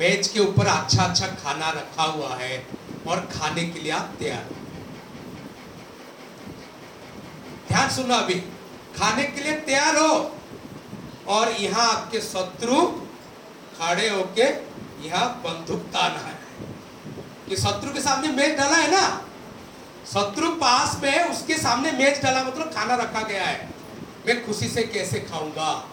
मेज 0.00 0.28
के 0.28 0.40
ऊपर 0.40 0.66
अच्छा 0.66 1.02
अच्छा 1.02 1.26
खाना 1.26 1.70
रखा 1.70 2.02
हुआ 2.02 2.34
है 2.34 2.66
और 3.08 3.20
खाने 3.32 3.64
के 3.64 3.80
लिए 3.80 3.92
आप 3.92 4.14
तैयार 4.18 4.44
ध्यान 7.68 7.88
सुनो 7.90 8.14
अभी। 8.14 8.34
खाने 8.98 9.22
के 9.22 9.42
लिए 9.42 9.52
तैयार 9.60 9.96
हो 9.96 10.32
और 11.28 11.50
यहाँ 11.52 11.86
आपके 11.94 12.20
शत्रु 12.20 12.76
खड़े 13.78 14.08
होके 14.08 14.42
यहाँ 15.08 15.42
बंदूक 15.44 15.80
ताना 15.80 16.18
है। 16.18 16.34
कि 17.48 17.56
शत्रु 17.56 17.92
के 17.92 18.00
सामने 18.00 18.28
मेज 18.28 18.56
डाला 18.56 18.76
है 18.76 18.90
ना? 18.90 19.22
शत्रु 20.06 20.50
पास 20.50 21.00
में 21.02 21.24
उसके 21.24 21.54
सामने 21.54 21.92
मेज 21.92 22.22
डाला 22.22 22.44
मतलब 22.44 22.72
खाना 22.74 22.94
रखा 22.94 23.20
गया 23.20 23.44
है। 23.44 23.68
मैं 24.26 24.46
खुशी 24.46 24.68
से 24.68 24.82
कैसे 24.82 25.20
खाऊँगा? 25.20 25.88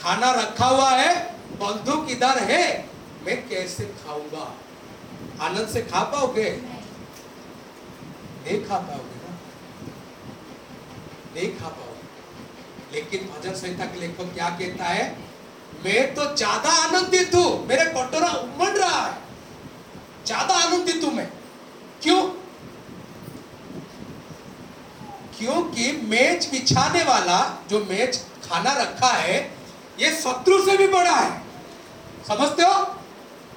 खाना 0.00 0.30
रखा 0.32 0.66
हुआ 0.66 0.90
है 0.90 1.34
बंदूक 1.50 2.10
इधर 2.10 2.38
है, 2.38 2.88
मैं 3.26 3.48
कैसे 3.48 3.84
खाऊँगा? 3.84 4.54
आनंद 5.40 5.68
से 5.68 5.82
खा 5.82 6.02
पाओगे? 6.02 6.50
नहीं 8.44 8.64
खा 8.64 8.78
पाओगे 8.78 9.16
ना? 9.16 9.36
नहीं 11.34 11.56
खा 11.56 11.68
पाओगे। 11.68 12.94
लेकिन 12.94 13.20
भजन 13.20 13.54
संहिता 13.54 13.84
के 13.84 14.00
लेखक 14.00 14.34
क्या 14.34 14.48
कहता 14.48 14.84
है? 14.84 15.23
मैं 15.84 16.14
तो 16.14 16.34
ज़्यादा 16.36 16.70
आनंदित 16.70 17.34
हूँ। 17.34 17.66
मेरे 17.66 17.84
कटोरा 17.84 18.28
उमड़ 18.28 18.76
रहा 18.76 19.06
है। 19.06 19.18
ज़्यादा 20.26 20.54
आनंदित 20.54 21.04
हूँ 21.04 21.12
मैं। 21.12 21.32
क्यों? 22.02 22.22
क्योंकि 25.38 25.92
मेज 26.04 26.48
बिछाने 26.50 27.02
वाला, 27.02 27.64
जो 27.70 27.78
मेज 27.84 28.18
खाना 28.18 28.72
रखा 28.72 29.08
है, 29.08 29.56
ये 30.00 30.10
शत्रु 30.10 30.64
से 30.64 30.76
भी 30.76 30.86
बड़ा 30.86 31.16
है। 31.16 31.42
समझते 32.28 32.62
हो? 32.62 32.94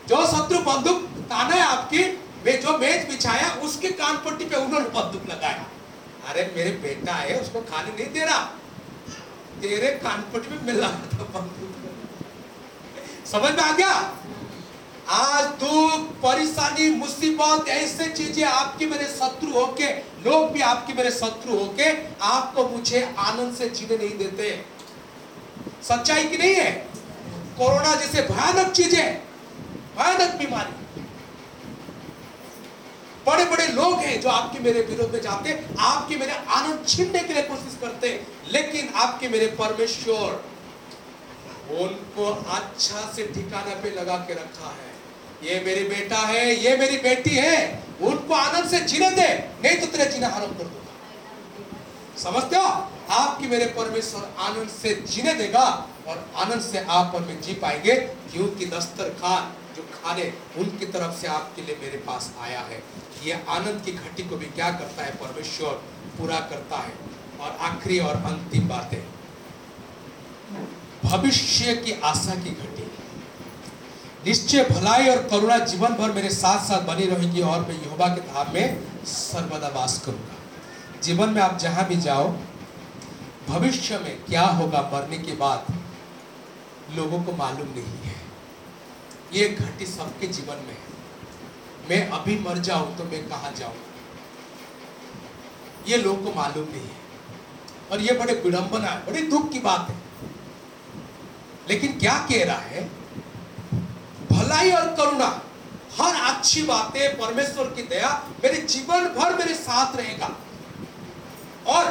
जो 0.07 0.25
शत्रु 0.27 0.59
बंदूक 0.59 1.03
ताना 1.03 1.55
है 1.55 1.61
आपकी, 1.61 2.03
वे 2.43 2.53
जो 2.53 2.77
मेज 2.77 3.07
बिछाया, 3.07 3.49
उसके 3.61 3.87
कान 3.87 4.15
पट्टी 4.15 4.45
पे 4.45 4.55
उन्होंने 4.55 4.89
बंदूक 4.89 5.29
लगाया। 5.29 5.65
अरे, 6.29 6.53
मेरे 6.55 6.71
बेटा 6.71 7.13
है, 7.13 7.41
उसको 7.41 7.61
खाने 7.61 7.91
नहीं 7.91 8.13
दे 8.13 8.25
रहा। 8.25 8.39
तेरे 9.61 9.87
कान 9.87 10.21
पट्टी 10.33 10.55
में 10.55 10.73
मिला 10.73 10.87
था 10.87 11.23
बंदूक। 11.23 11.66
समझ 13.31 13.51
में 13.51 13.63
आ 13.63 13.71
गया? 13.71 13.93
आज 15.09 15.45
दुख 15.45 16.05
परेशानी, 16.23 16.89
मुसीबत, 16.89 17.67
ऐसे 17.67 18.07
चीज़ें 18.09 18.43
आपके 18.43 18.85
मेरे 18.85 19.05
शत्रु 19.05 19.51
होके, 19.51 19.89
लोग 20.25 20.51
भी 20.51 20.61
आपके 20.61 20.93
मेरे 20.93 21.11
शत्रु 21.11 21.57
होके 21.57 21.89
आपको 22.21 22.67
मुझे 22.69 23.15
आनंद 23.17 23.55
से 23.55 23.69
जीने 23.69 23.97
नहीं 23.97 24.17
देते। 24.17 24.65
सच्चाई 25.83 26.23
की 26.23 26.37
नहीं 26.37 26.55
है? 26.55 26.71
कोरोना 27.57 27.95
जैसे 27.95 28.21
भयानक 28.21 28.71
चीज़ें, 28.71 29.21
भयानक 29.97 30.35
बीमारी। 30.35 30.73
बड़े 33.27 33.45
बड़े 33.45 33.67
लोग 33.67 33.99
हैं 33.99 34.21
जो 34.21 34.29
आपके 34.29 34.59
मेरे 34.59 34.81
विरोध 34.81 35.13
में 35.13 35.21
जाते, 35.21 35.63
आपके 35.79 36.15
मेरे 36.15 36.31
आनंद 36.31 36.85
छीनने 36.87 37.19
के 37.19 37.33
लिए 37.33 37.43
कोशिश 37.43 37.77
करते, 37.81 38.25
लेकिन 38.51 38.93
आपके 38.95 39.29
मेरे 39.29 39.47
परमेश्वर 39.47 40.43
उनको 41.71 42.25
अच्छा 42.25 43.13
से 43.15 43.27
ठिकाना 43.27 43.81
पे 43.81 43.89
लगा 43.89 44.17
के 44.17 44.33
रखा 44.33 44.69
है। 44.69 44.97
ये 45.43 45.65
मेरी 45.65 45.83
बेटा 45.83 46.17
है, 46.17 46.55
ये 46.55 46.77
मेरी 46.77 46.97
बेटी 46.97 47.29
है, 47.29 47.83
उनको 48.01 48.33
आनंद 48.33 48.69
से 48.69 48.79
जीने 48.79 49.09
दे, 49.09 49.33
नहीं 49.37 49.77
तो 49.77 49.97
तेरे 49.97 50.11
जीना 50.11 50.27
हराम 50.27 50.49
कर 50.49 50.63
दूँगा। 50.63 50.93
समझते 52.17 52.55
हो? 52.55 52.91
आपकी 53.09 53.47
मेरे 53.47 53.65
परमेश्वर 53.65 54.35
आनंद 54.39 54.69
से 54.69 54.93
जीने 54.93 55.33
देगा 55.33 55.87
और 56.07 56.31
आनंद 56.35 56.61
से 56.61 56.79
आप 56.79 57.15
और 57.15 57.21
मैं 57.21 57.41
जी 57.41 57.53
पाएँगे 57.53 57.95
क्योंकि 57.95 58.65
दस्तर 58.65 59.09
खान 59.09 59.53
जो 59.75 59.81
खाने 59.81 60.33
उनकी 60.57 60.85
तरफ़ 60.85 61.21
से 61.21 61.27
आपके 61.27 61.61
लिए 61.61 61.77
मेरे 61.81 61.97
पास 61.97 62.33
आया 62.41 62.59
है। 62.59 62.83
ये 63.23 63.43
आनंद 63.49 63.81
की 63.85 63.91
घटी 63.91 64.23
को 64.23 64.37
भी 64.37 64.45
क्या 64.45 64.71
करता 64.71 65.03
है? 65.03 65.11
परमेश्वर 65.11 65.71
पूरा 66.17 66.39
करता 66.39 66.77
है। 66.77 66.93
और 67.41 67.57
आखिरी 67.61 67.99
और 67.99 68.15
अंतिम 68.15 68.67
बातें। 68.67 69.16
भविष्य 71.07 71.73
की 71.75 71.91
आशा 71.91 72.35
की 72.35 72.49
घटी। 72.49 72.91
निश्चय 74.25 74.63
भलाई 74.63 75.09
और 75.09 75.27
करुणा 75.27 75.57
जीवन 75.57 75.93
भर 75.93 76.11
मेरे 76.11 76.29
साथ 76.29 76.65
साथ 76.65 76.81
बनी 76.81 77.05
रहेगी 77.05 77.41
और 77.41 77.61
मैं 77.61 77.81
यहोवा 77.81 78.07
के 78.07 78.21
धाम 78.21 78.53
में 78.53 78.83
सर्वदा 79.05 79.67
वास 79.67 80.01
करूँगा। 80.05 80.35
जीवन 81.03 81.29
में 81.29 81.41
आप 81.41 81.57
जहाँ 81.57 81.85
भी 81.85 81.95
जाओ, 81.95 82.37
भविष्य 83.47 83.99
में 83.99 84.25
क्या 84.25 84.45
होगा 84.45 84.81
मरने 84.93 85.17
के 85.17 85.31
बाद 85.31 85.65
लोगों 86.95 87.23
को 87.23 87.31
मालूम 87.31 87.67
नहीं 87.67 88.01
है। 88.03 88.15
ये 89.33 89.49
घटी 89.49 89.85
सबके 89.85 90.27
जीवन 90.27 90.55
में 90.55 90.77
है। 90.77 90.97
मैं 91.89 92.09
अभी 92.09 92.39
मर 92.39 92.57
जाऊँ 92.57 92.97
तो 92.97 93.03
मैं 93.03 93.29
कहा 93.29 93.51
जाऊँ? 93.51 93.73
ये 95.87 95.97
लोगों 95.97 96.31
को 96.31 96.39
मालूम 96.39 96.67
नहीं 96.69 96.81
है। 96.81 96.97
और 97.91 98.01
ये 98.01 98.13
बड़े 98.13 98.33
विडंबना 98.33 98.87
है, 98.87 99.05
बड़ी 99.05 99.21
दुख 99.21 99.51
की 99.51 99.59
बात 99.59 99.89
है। 99.89 100.06
लेकिन 101.69 101.97
क्या 101.99 102.17
कह 102.29 102.43
रहा 102.45 102.57
है? 102.57 102.83
भलाई 104.31 104.71
और 104.71 104.87
करुणा, 104.95 105.27
हर 105.97 106.15
अच्छी 106.25 106.61
बातें 106.63 107.17
परमेश्वर 107.17 107.65
की 107.75 107.81
दया 107.85 108.09
मेरे 108.43 108.61
जीवन 108.63 109.07
भर 109.13 109.35
मेरे 109.37 109.53
साथ 109.55 109.95
रहेगा। 109.95 110.29
और 111.67 111.85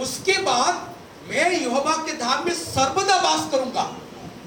उसके 0.00 0.32
बाद 0.42 0.86
मैं 1.28 1.50
यहोवा 1.52 1.96
के 1.96 2.12
धाम 2.18 2.44
में 2.44 2.52
सर्वदा 2.54 3.16
वास 3.22 3.48
करूँगा। 3.52 3.90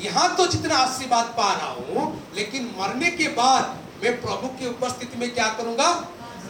यहाँ 0.02 0.36
तो 0.36 0.46
जितना 0.48 0.76
आशीर्वाद 0.78 1.34
पा 1.38 1.52
रहा 1.54 1.70
हूँ, 1.70 2.32
लेकिन 2.36 2.74
मरने 2.78 3.10
के 3.12 3.28
बाद 3.30 3.80
मैं 4.04 4.22
प्रभु 4.22 4.48
की 4.50 4.68
उपस्थिति 4.68 5.18
में 5.18 5.34
क्या 5.34 5.48
करूँगा? 5.50 5.90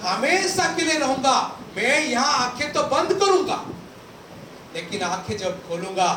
हमेशा 0.04 0.66
के 0.76 0.84
लिए 0.84 0.98
रहूँगा। 1.00 1.36
मैं 1.76 2.00
यहाँ 2.02 2.34
आँखें 2.40 2.72
तो 2.74 2.84
बंद 2.86 3.14
करूँगा, 3.20 3.64
लेकिन 4.76 5.02
आँखें 5.04 5.38
जब 5.38 5.68
खोलूँगा 5.68 6.10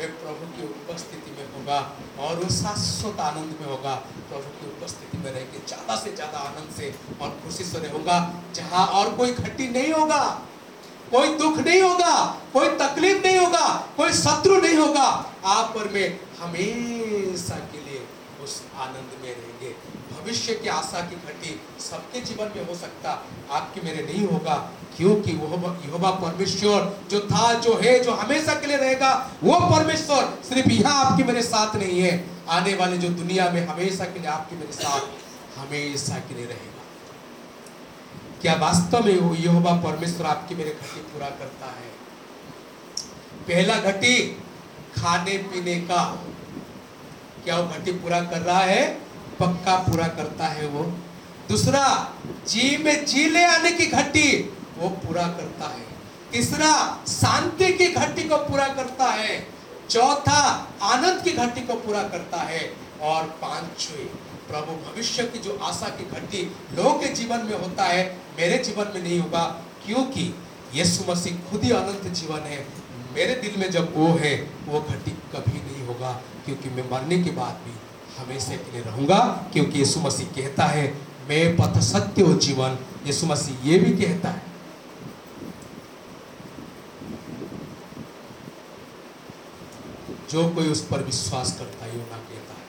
मैं 0.00 0.08
प्रभु 0.20 0.46
की 0.52 0.62
उपस्थिति 0.64 1.30
में 1.30 1.48
होगा 1.54 1.78
और 2.24 2.36
वो 2.36 2.48
शाश्वत 2.50 3.18
आनंद 3.20 3.56
में 3.60 3.66
होगा। 3.66 3.94
प्रभु 4.28 4.52
की 4.58 4.68
उपस्थिति 4.68 5.18
में 5.24 5.30
रह 5.32 5.42
के 5.52 5.58
ज़्यादा 5.66 5.96
से 5.96 6.12
ज़्यादा 6.12 6.38
आनंद 6.40 6.70
से 6.76 6.86
और 7.20 7.34
खुशी 7.42 7.64
से 7.64 7.78
रहूँगा। 7.80 8.16
जहाँ 8.54 8.86
और 9.00 9.12
कोई 9.16 9.34
खट्टी 9.34 9.66
नहीं 9.70 9.92
होगा, 9.92 10.22
कोई 11.10 11.36
दुख 11.36 11.58
नहीं 11.58 11.82
होगा, 11.82 12.14
कोई 12.52 12.68
तकलीफ़ 12.78 13.22
नहीं 13.26 13.38
होगा, 13.38 13.66
कोई 13.96 14.12
शत्रु 14.14 14.60
नहीं 14.62 14.76
होगा, 14.76 15.06
आप 15.46 15.74
पर 15.74 15.92
मैं 15.94 16.08
हमेशा 16.40 17.58
के 17.72 17.84
लिए 17.84 18.02
उस 18.44 18.60
आनंद 18.78 19.10
में 19.22 19.30
रहेंगे 19.30 19.49
भविष्य 20.20 20.54
की 20.54 20.68
आशा 20.68 21.00
की 21.00 21.16
घटी 21.16 21.60
सबके 21.80 22.20
जीवन 22.20 22.52
में 22.56 22.68
हो 22.68 22.74
सकता, 22.74 23.26
आपके 23.50 23.80
मेरे 23.80 24.02
नहीं 24.12 24.26
होगा, 24.26 24.54
क्योंकि 24.96 25.32
वो 25.32 25.76
यहोवा 25.86 26.10
परमेश्वर 26.10 27.00
जो 27.10 27.20
था, 27.20 27.52
जो 27.54 27.74
है, 27.74 27.98
जो 27.98 28.12
हमेशा 28.12 28.54
के 28.54 28.66
लिए 28.66 28.76
रहेगा, 28.76 29.30
वो 29.42 29.60
परमेश्वर 29.60 30.38
सिर्फ़ 30.48 30.70
यहाँ 30.70 31.04
आपके 31.04 31.24
मेरे 31.24 31.42
साथ 31.42 31.76
नहीं 31.76 32.00
है। 32.00 32.30
आने 32.48 32.74
वाले 32.74 32.98
जो 32.98 33.08
दुनिया 33.08 33.50
में 33.50 33.66
हमेशा 33.66 34.04
के 34.04 34.18
लिए 34.18 34.28
आपके 34.28 34.56
मेरे 34.56 34.72
साथ 34.72 35.00
हमेशा 35.58 36.18
के 36.18 36.34
लिए 36.34 36.44
रहेगा। 36.44 36.82
क्या 38.42 38.54
वास्तव 38.54 39.04
में 39.04 39.18
वो 39.18 39.34
यहोवा 39.34 39.72
परमेश्वर 39.72 40.26
आपकी 40.26 40.54
मेरे 40.54 40.70
घटी 40.70 41.00
पूरा 41.00 41.26
करता 41.26 41.66
है? 41.66 41.88
पहला 43.48 43.74
घटी 43.74 44.16
खाने 44.96 45.38
पीने 45.38 45.80
का। 45.80 46.24
क्या 47.44 47.56
वो 47.56 47.68
घटी 47.68 47.92
पूरा 47.92 48.20
कर 48.20 48.40
रहा 48.40 48.60
है? 48.60 49.09
पक्का 49.40 49.76
पूरा 49.76 50.06
करता 50.06 50.46
है 50.46 50.66
वो। 50.66 50.82
दूसरा, 51.48 52.14
जी 52.48 52.76
में 52.76 53.04
जी 53.04 53.28
ले 53.28 53.44
आने 53.44 53.72
की 53.72 53.86
घटी, 53.86 54.54
वो 54.78 54.88
पूरा 54.88 55.22
करता 55.22 55.68
है। 55.68 55.86
तीसरा, 56.32 57.04
शांति 57.08 57.72
की 57.72 57.86
घटी 57.86 58.22
को 58.22 58.36
पूरा 58.36 58.68
करता 58.68 59.04
है। 59.04 59.46
चौथा, 59.90 60.68
आनंद 60.82 61.22
की 61.22 61.30
घटी 61.30 61.60
को 61.60 61.74
पूरा 61.74 62.02
करता 62.02 62.36
है। 62.36 62.90
और 63.02 63.24
पांचवी, 63.24 64.04
प्रभु 64.48 64.72
भविष्य 64.72 65.22
की 65.22 65.38
जो 65.38 65.58
आशा 65.62 65.88
की 65.88 66.04
घटी 66.04 66.56
लोगों 66.76 66.94
के 66.94 67.06
जीवन 67.06 67.38
में 67.38 67.60
होता 67.60 67.84
है, 67.84 68.16
मेरे 68.38 68.58
जीवन 68.58 68.92
में 68.94 69.02
नहीं 69.02 69.20
होगा, 69.20 69.62
क्योंकि 69.86 70.34
यीशु 70.74 71.12
मसीह 71.12 71.50
खुद 71.50 71.64
ही 71.64 71.70
अनंत 71.70 72.12
जीवन 72.14 72.40
है। 72.40 72.66
मेरे 73.14 73.34
दिल 73.34 73.54
में 73.58 73.70
जब 73.70 73.96
वो 73.96 74.06
है, 74.06 74.50
वो 74.66 74.80
घटी 74.80 75.10
कभी 75.10 75.58
नहीं 75.58 75.86
होगा, 75.86 76.22
क्योंकि 76.44 76.68
मैं 76.68 76.90
मरने 76.90 77.22
के 77.22 77.30
बाद 77.30 77.52
भी 77.52 77.70
हमेशा 78.20 78.56
के 78.56 78.72
लिए 78.72 78.82
रहूँगा, 78.82 79.18
क्योंकि 79.52 79.78
यीशु 79.78 80.00
मसीह 80.00 80.26
कहता 80.26 80.64
है, 80.64 80.84
मैं 81.28 81.56
पथ 81.56 81.80
सत्य 81.80 82.22
और 82.22 82.38
जीवन। 82.38 82.78
यीशु 83.06 83.26
मसीह 83.26 83.68
ये 83.68 83.78
भी 83.78 83.92
कहता 84.04 84.28
है। 84.28 84.42
जो 90.30 90.48
कोई 90.48 90.68
उस 90.68 90.86
पर 90.86 91.02
विश्वास 91.02 91.58
करता 91.58 91.84
है, 91.84 91.92
योना 91.92 92.16
कहता 92.16 92.54
है, 92.54 92.64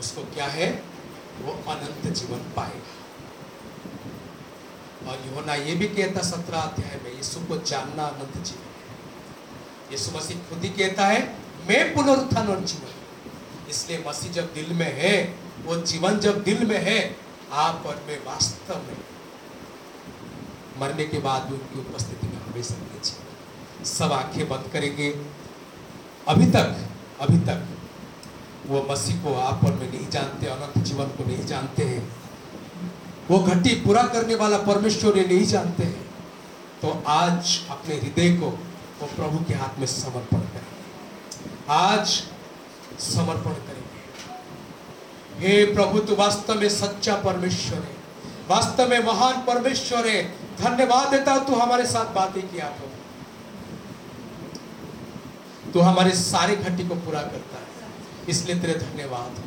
उसको 0.00 0.22
क्या 0.22 0.46
है? 0.46 0.70
वो 1.42 1.52
अनंत 1.52 2.06
जीवन 2.12 2.38
पाएगा। 2.56 2.96
और 5.10 5.16
योना 5.26 5.54
ये 5.54 5.74
भी 5.74 5.88
कहता, 5.88 6.22
सत्रह 6.22 6.58
अध्याय 6.58 7.00
में 7.04 7.12
यीशु 7.16 7.40
को 7.40 7.56
जानना 7.64 8.02
अनंत 8.02 8.34
जीवन 8.46 8.70
है। 8.80 9.92
यीशु 9.92 10.16
मसीह 10.16 10.36
खुद 10.48 10.64
ही 10.64 10.68
कहता 10.68 11.06
है, 11.06 11.20
मैं 11.68 11.94
पुनरुत्थान 11.94 12.48
और 12.48 12.60
जीवन 12.64 12.99
इसलिए 13.70 14.04
मसीह 14.08 14.32
जब 14.32 14.52
दिल 14.54 14.72
में 14.72 14.92
है, 14.98 15.34
वो 15.64 15.76
जीवन 15.76 16.18
जब 16.18 16.42
दिल 16.42 16.66
में 16.66 16.78
है, 16.78 17.16
आप 17.52 17.82
और 17.86 18.04
मैं 18.08 18.18
वास्तव 18.26 18.74
में 18.74 18.96
मरने 20.80 21.04
के 21.04 21.18
बाद 21.18 21.42
भी 21.42 21.54
उनकी 21.54 21.78
उपस्थिति 21.78 22.26
में 22.26 22.40
हमेशा 22.42 22.74
लीजिए 22.74 23.84
सब 23.84 24.12
आँखें 24.12 24.48
बंद 24.48 24.70
करेंगे। 24.72 25.10
अभी 26.28 26.46
तक 26.46 26.76
अभी 27.20 27.38
तक 27.38 27.66
वो 28.66 28.86
मसीह 28.90 29.22
को 29.22 29.34
आप 29.34 29.64
और 29.64 29.72
मैं 29.72 29.90
नहीं 29.92 30.08
जानते, 30.08 30.46
अनंत 30.46 30.84
जीवन 30.84 31.06
को 31.06 31.24
नहीं 31.24 31.46
जानते 31.46 31.82
हैं। 31.82 32.16
वो 33.30 33.38
घटी 33.38 33.74
पूरा 33.74 34.02
करने 34.02 34.34
वाला 34.34 34.58
परमेश्वर 34.58 35.18
ये 35.18 35.26
नहीं 35.26 35.46
जानते 35.46 35.82
हैं। 35.82 36.08
तो 36.82 37.02
आज 37.06 37.60
अपने 37.70 37.94
हृदय 37.94 38.36
को 38.36 38.46
वो 39.00 39.06
प्रभु 39.06 39.44
के 39.44 39.54
हाथ 39.54 39.78
में 39.78 39.86
समर्पण 39.86 40.38
करेंगे 40.38 41.64
आज 41.68 42.22
समर्पण 43.00 43.50
करेंगे। 43.50 43.90
हे 45.46 45.74
प्रभु, 45.74 45.98
तू 45.98 46.14
वास्तव 46.14 46.54
में 46.54 46.68
सच्चा 46.68 47.16
परमेश्वर 47.16 47.74
है। 47.74 47.96
वास्तव 48.48 48.88
में 48.88 48.98
महान 48.98 49.44
परमेश्वर 49.44 50.08
है। 50.08 50.34
धन्यवाद 50.56 51.08
देता 51.08 51.38
तू 51.38 51.54
हमारे 51.54 51.86
साथ 51.86 52.14
बातें 52.14 52.48
किया 52.48 52.68
तो। 52.68 52.90
तू 55.72 55.80
हमारे 55.80 56.10
सारे 56.10 56.56
घटी 56.56 56.88
को 56.88 56.94
पूरा 56.94 57.22
करता 57.22 57.56
है। 57.56 57.64
इसलिए 58.28 58.60
तेरे 58.60 58.74
धन्यवाद। 58.74 59.42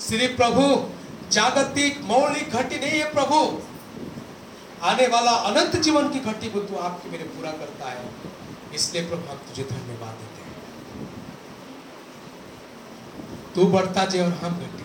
श्री 0.00 0.26
प्रभु, 0.26 0.90
जागतिक 1.30 2.00
मौलिक 2.02 2.50
घटी 2.50 2.76
नहीं 2.76 3.00
है 3.00 3.14
प्रभु। 3.14 3.62
आने 4.82 5.06
वाला 5.06 5.30
अनंत 5.30 5.76
जीवन 5.76 6.08
की 6.08 6.20
घटी 6.20 6.48
को 6.48 6.60
तू 6.60 6.76
आपके 6.76 7.10
मेरे 7.10 7.24
पूरा 7.24 7.50
करता 7.50 7.88
है। 7.90 8.14
इसलिए 8.74 9.08
प्रभु, 9.08 9.32
हम 9.32 9.36
तुझे 9.36 9.62
धन्यवाद 9.62 10.10
हैं। 10.10 10.31
तू 13.54 13.66
बढ़ता 13.66 14.04
जे 14.04 14.20
और 14.20 14.32
हम 14.42 14.58
घटे। 14.58 14.84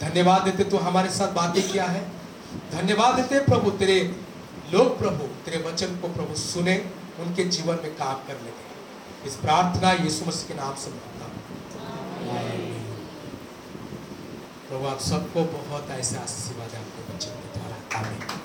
धन्यवाद 0.00 0.42
देते 0.42 0.64
तू 0.64 0.76
हमारे 0.78 1.10
साथ 1.10 1.32
बातें 1.32 1.62
किया 1.62 1.84
है। 1.86 2.02
धन्यवाद 2.72 3.14
देते 3.14 3.40
प्रभु 3.44 3.70
तेरे 3.78 3.98
लोग 4.72 4.98
प्रभु 4.98 5.26
तेरे 5.44 5.62
वचन 5.64 5.96
को 5.96 6.08
प्रभु 6.08 6.34
सुने 6.34 6.76
उनके 7.20 7.44
जीवन 7.46 7.78
में 7.82 7.94
काम 7.96 8.26
कर 8.28 8.34
दे। 8.34 8.52
इस 9.26 9.34
प्रार्थना 9.36 9.92
यीशु 9.94 10.24
मसीह 10.24 10.48
के 10.48 10.54
नाम 10.54 10.74
से 10.74 10.90
माँगता 10.90 11.24
हूँ। 11.24 11.32
प्रभु 14.68 14.86
आप 14.86 15.00
सबको 15.00 15.44
बहुत 15.52 15.90
ऐसे 15.90 16.16
आशीर्वाद 16.18 16.74
आपके 16.76 17.12
वचन 17.12 17.42
के 17.42 17.58
द्वारा। 17.58 17.76
आमीन। 17.98 18.41